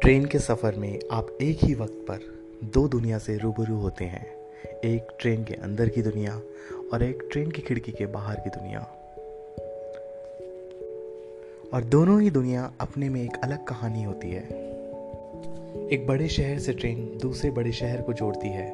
ट्रेन 0.01 0.25
के 0.25 0.39
सफ़र 0.39 0.75
में 0.75 0.99
आप 1.13 1.27
एक 1.43 1.59
ही 1.65 1.75
वक्त 1.75 2.05
पर 2.11 2.19
दो 2.65 2.89
दुनिया 2.89 3.19
से 3.19 3.39
रूबरू 3.39 3.77
होते 3.77 4.05
हैं। 4.05 4.37
एक 4.85 5.07
ट्रेन 5.21 5.45
के 5.45 5.55
अंदर 5.55 5.89
की 5.89 6.03
दुनिया 6.03 6.41
और 6.93 7.03
एक 7.03 7.29
ट्रेन 7.33 7.51
की 7.51 7.63
खिड़की 7.63 7.93
के 7.93 8.07
बाहर 8.07 8.41
की 8.41 8.51
दुनिया। 8.51 8.81
और 11.75 11.85
दोनों 11.85 12.21
ही 12.21 12.31
दुनिया 12.31 12.73
अपने 12.81 13.09
में 13.09 13.23
एक 13.23 13.37
अलग 13.45 13.65
कहानी 13.65 14.03
होती 14.03 14.31
है। 14.31 14.62
एक 15.93 16.07
बड़े 16.07 16.29
शहर 16.29 16.59
से 16.59 16.73
ट्रेन 16.73 17.19
दूसरे 17.23 17.51
बड़े 17.51 17.73
शहर 17.73 18.03
को 18.03 18.13
जोड़ती 18.13 18.49
है 18.49 18.73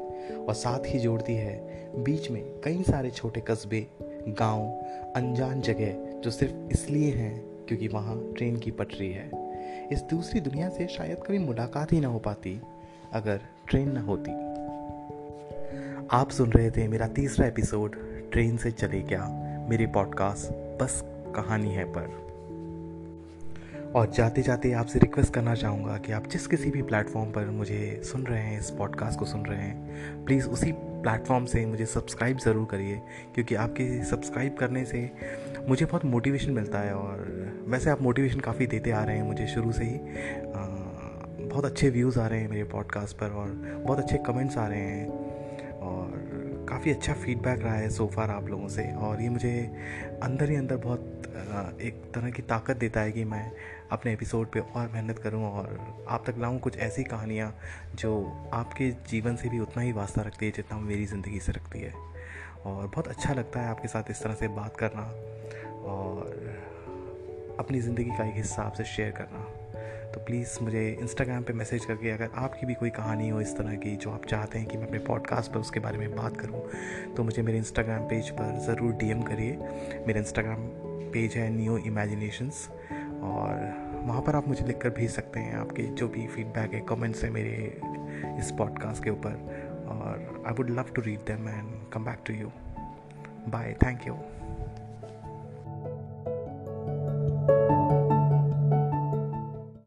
और 0.48 0.54
साथ 0.54 0.78
ही 0.86 0.98
जोड़ती 0.98 1.34
है 1.34 1.60
बीच 2.04 2.30
में 2.30 2.44
कई 2.64 2.82
सारे 2.82 3.10
छोटे 3.10 3.40
कस्बे 3.40 3.86
गाँव, 4.28 4.84
अनजान 5.16 5.60
जगह 5.60 6.20
जो 6.20 6.30
सिर्फ़ 6.30 6.72
इसलिए 6.72 7.10
हैं 7.10 7.44
क्योंकि 7.68 7.88
वहाँ 7.88 8.32
ट्रेन 8.36 8.56
की 8.56 8.70
पटरी 8.70 9.12
है। 9.12 9.30
इस 9.92 10.02
दूसरी 10.02 10.40
दुनिया 10.40 10.68
से 10.68 10.86
शायद 10.86 11.16
कभी 11.16 11.38
मुलाकात 11.38 11.92
ही 11.92 12.00
ना 12.00 12.08
हो 12.08 12.18
पाती 12.18 12.60
अगर 13.12 13.40
ट्रेन 13.68 13.92
ना 13.92 14.00
होती। 14.00 14.30
आप 16.10 16.30
सुन 16.30 16.52
रहे 16.52 16.70
थे 16.70 16.88
मेरा 16.88 17.06
तीसरा 17.06 17.46
एपिसोड 17.46 17.96
ट्रेन 18.32 18.56
से 18.56 18.70
चले 18.70 19.00
क्या? 19.00 19.28
मेरे 19.70 19.86
पॉडकास्ट 19.86 20.50
बस 20.82 21.04
कहानी 21.06 21.70
है 21.70 21.84
पर। 21.84 22.27
और 23.94 24.10
जाते 24.10 24.42
जाते 24.42 24.72
आपसे 24.72 24.98
रिक्वेस्ट 24.98 25.32
करना 25.34 25.54
चाहूँगा 25.54 25.96
कि 25.96 26.12
आप 26.12 26.26
जिस 26.26 26.46
किसी 26.46 26.70
भी 26.70 26.82
प्लेटफॉर्म 26.82 27.30
पर 27.32 27.44
मुझे 27.50 28.00
सुन 28.04 28.26
रहे 28.26 28.40
हैं, 28.40 28.58
इस 28.58 28.70
पॉडकास्ट 28.70 29.18
को 29.18 29.24
सुन 29.24 29.44
रहे 29.46 29.58
हैं 29.58 30.24
प्लीज़ 30.24 30.48
उसी 30.48 30.72
प्लेटफॉर्म 30.72 31.44
से 31.44 31.64
मुझे 31.66 31.86
सब्सक्राइब 31.86 32.38
ज़रूर 32.38 32.66
करिए, 32.70 33.00
क्योंकि 33.34 33.54
आपके 33.54 34.04
सब्सक्राइब 34.04 34.56
करने 34.56 34.84
से 34.84 35.10
मुझे 35.68 35.86
बहुत 35.86 36.04
मोटिवेशन 36.04 36.52
मिलता 36.52 36.78
है 36.78 36.94
और 36.94 37.64
वैसे 37.68 37.90
आप 37.90 38.02
मोटिवेशन 38.02 38.40
काफ़ी 38.40 38.66
देते 38.66 38.90
आ 38.90 39.02
रहे 39.04 39.16
हैं 39.16 39.24
मुझे 39.24 39.46
शुरू 39.46 39.72
से 39.72 39.84
ही। 39.84 39.98
बहुत 41.40 41.64
अच्छे 41.64 41.90
व्यूज़ 41.90 42.18
आ 42.20 42.26
रहे 42.26 42.40
हैं 42.40 42.48
मेरे 42.48 42.64
पॉडकास्ट 42.64 43.16
पर 43.16 43.30
और 43.30 43.50
बहुत 43.86 43.98
अच्छे 43.98 44.18
कमेंट्स 44.26 44.56
आ 44.58 44.66
रहे 44.66 44.80
हैं। 44.80 45.37
काफ़ी 46.68 46.90
अच्छा 46.90 47.12
फीडबैक 47.12 47.62
रहा 47.62 47.74
है 47.74 47.90
सोफार 47.90 48.30
आप 48.30 48.48
लोगों 48.48 48.68
से 48.68 48.82
और 48.96 49.22
ये 49.22 49.28
मुझे 49.28 49.52
अंदर 50.22 50.50
ही 50.50 50.56
अंदर 50.56 50.76
बहुत 50.76 51.14
एक 51.82 52.02
तरह 52.14 52.30
की 52.30 52.42
ताकत 52.42 52.76
देता 52.76 53.00
है 53.00 53.12
कि 53.12 53.24
मैं 53.24 53.52
अपने 53.92 54.12
एपिसोड 54.12 54.46
पे 54.46 54.60
और 54.60 54.88
मेहनत 54.88 55.18
करूँ 55.18 55.44
और 55.50 56.06
आप 56.08 56.24
तक 56.26 56.38
लाऊं 56.38 56.58
कुछ 56.58 56.76
ऐसी 56.78 57.04
कहानियाँ 57.04 57.52
जो 57.94 58.12
आपके 58.52 58.90
जीवन 59.10 59.36
से 59.36 59.48
भी 59.48 59.60
उतना 59.60 59.82
ही 59.82 59.92
वास्ता 59.92 60.22
रखती 60.22 60.46
है 60.46 60.52
जितना 60.52 60.78
मेरी 60.78 61.06
ज़िंदगी 61.06 61.40
से 61.40 61.52
रखती 61.52 61.80
है। 61.80 61.92
और 62.66 62.86
बहुत 62.86 63.08
अच्छा 63.08 63.34
लगता 63.34 63.60
है 63.60 63.68
आपके 63.68 63.88
साथ 63.88 64.10
इस 64.10 64.22
तरह 64.22 64.34
से 64.34 64.48
बात 64.48 64.76
करना 64.76 65.02
और 65.92 66.34
अपनी 67.58 67.80
ज़िंदगी 67.80 68.10
का 68.10 68.28
एक 68.28 68.34
हिस्सा 68.34 68.62
आपसे 68.62 68.84
शेयर 68.84 69.10
करना। 69.10 69.67
तो 70.14 70.20
प्लीज़ 70.20 70.58
मुझे 70.62 70.86
इंस्टाग्राम 71.00 71.42
पे 71.42 71.52
मैसेज 71.52 71.84
करके 71.84 72.10
अगर 72.10 72.30
आपकी 72.36 72.66
भी 72.66 72.74
कोई 72.74 72.90
कहानी 72.90 73.28
हो 73.28 73.40
इस 73.40 73.56
तरह 73.56 73.74
की 73.76 73.94
जो 73.96 74.10
आप 74.10 74.24
चाहते 74.24 74.58
हैं 74.58 74.68
कि 74.68 74.78
मैं 74.78 74.86
अपने 74.86 74.98
पॉडकास्ट 75.06 75.52
पर 75.52 75.60
उसके 75.60 75.80
बारे 75.80 75.98
में 75.98 76.14
बात 76.16 76.36
करूँ 76.36 76.62
तो 77.16 77.24
मुझे 77.24 77.42
मेरे 77.42 77.58
इंस्टाग्राम 77.58 78.08
पेज 78.08 78.30
पर 78.30 78.58
ज़रूर 78.66 78.92
डीएम 78.94 79.22
करिए 79.22 79.56
मेरा 80.06 80.20
इंस्टाग्राम 80.20 80.68
पेज 81.12 81.36
है 81.36 81.48
न्यू 81.50 81.76
इमेजिनेशंस 81.86 82.68
और 82.70 83.54
वहाँ 84.04 84.22
पर 84.22 84.36
आप 84.36 84.48
मुझे 84.48 84.64
लिख 84.66 84.78
कर 84.78 84.90
भेज 84.90 85.10
सकते 85.10 85.40
हैं 85.40 85.56
आपके 85.56 85.82
जो 85.94 86.08
भी 86.08 86.26
फीडबैक 86.26 86.74
है 86.74 86.80
कमेंट्स 86.88 87.24
है 87.24 87.30
मेरे 87.30 87.56
इस 88.38 88.52
पॉडकास्ट 88.58 89.04
के 89.04 89.10
ऊपर 89.10 89.42
और 89.88 90.42
I 90.46 90.54
would 90.54 90.70
love 90.70 90.94
to 90.94 91.02
read 91.02 91.20
them 91.26 91.48
and 91.48 91.74
come 91.92 92.04
back 92.04 92.22
to 92.26 92.34
you 92.34 92.50
Bye. 93.46 93.76
Thank 93.80 94.04
you. 94.04 94.37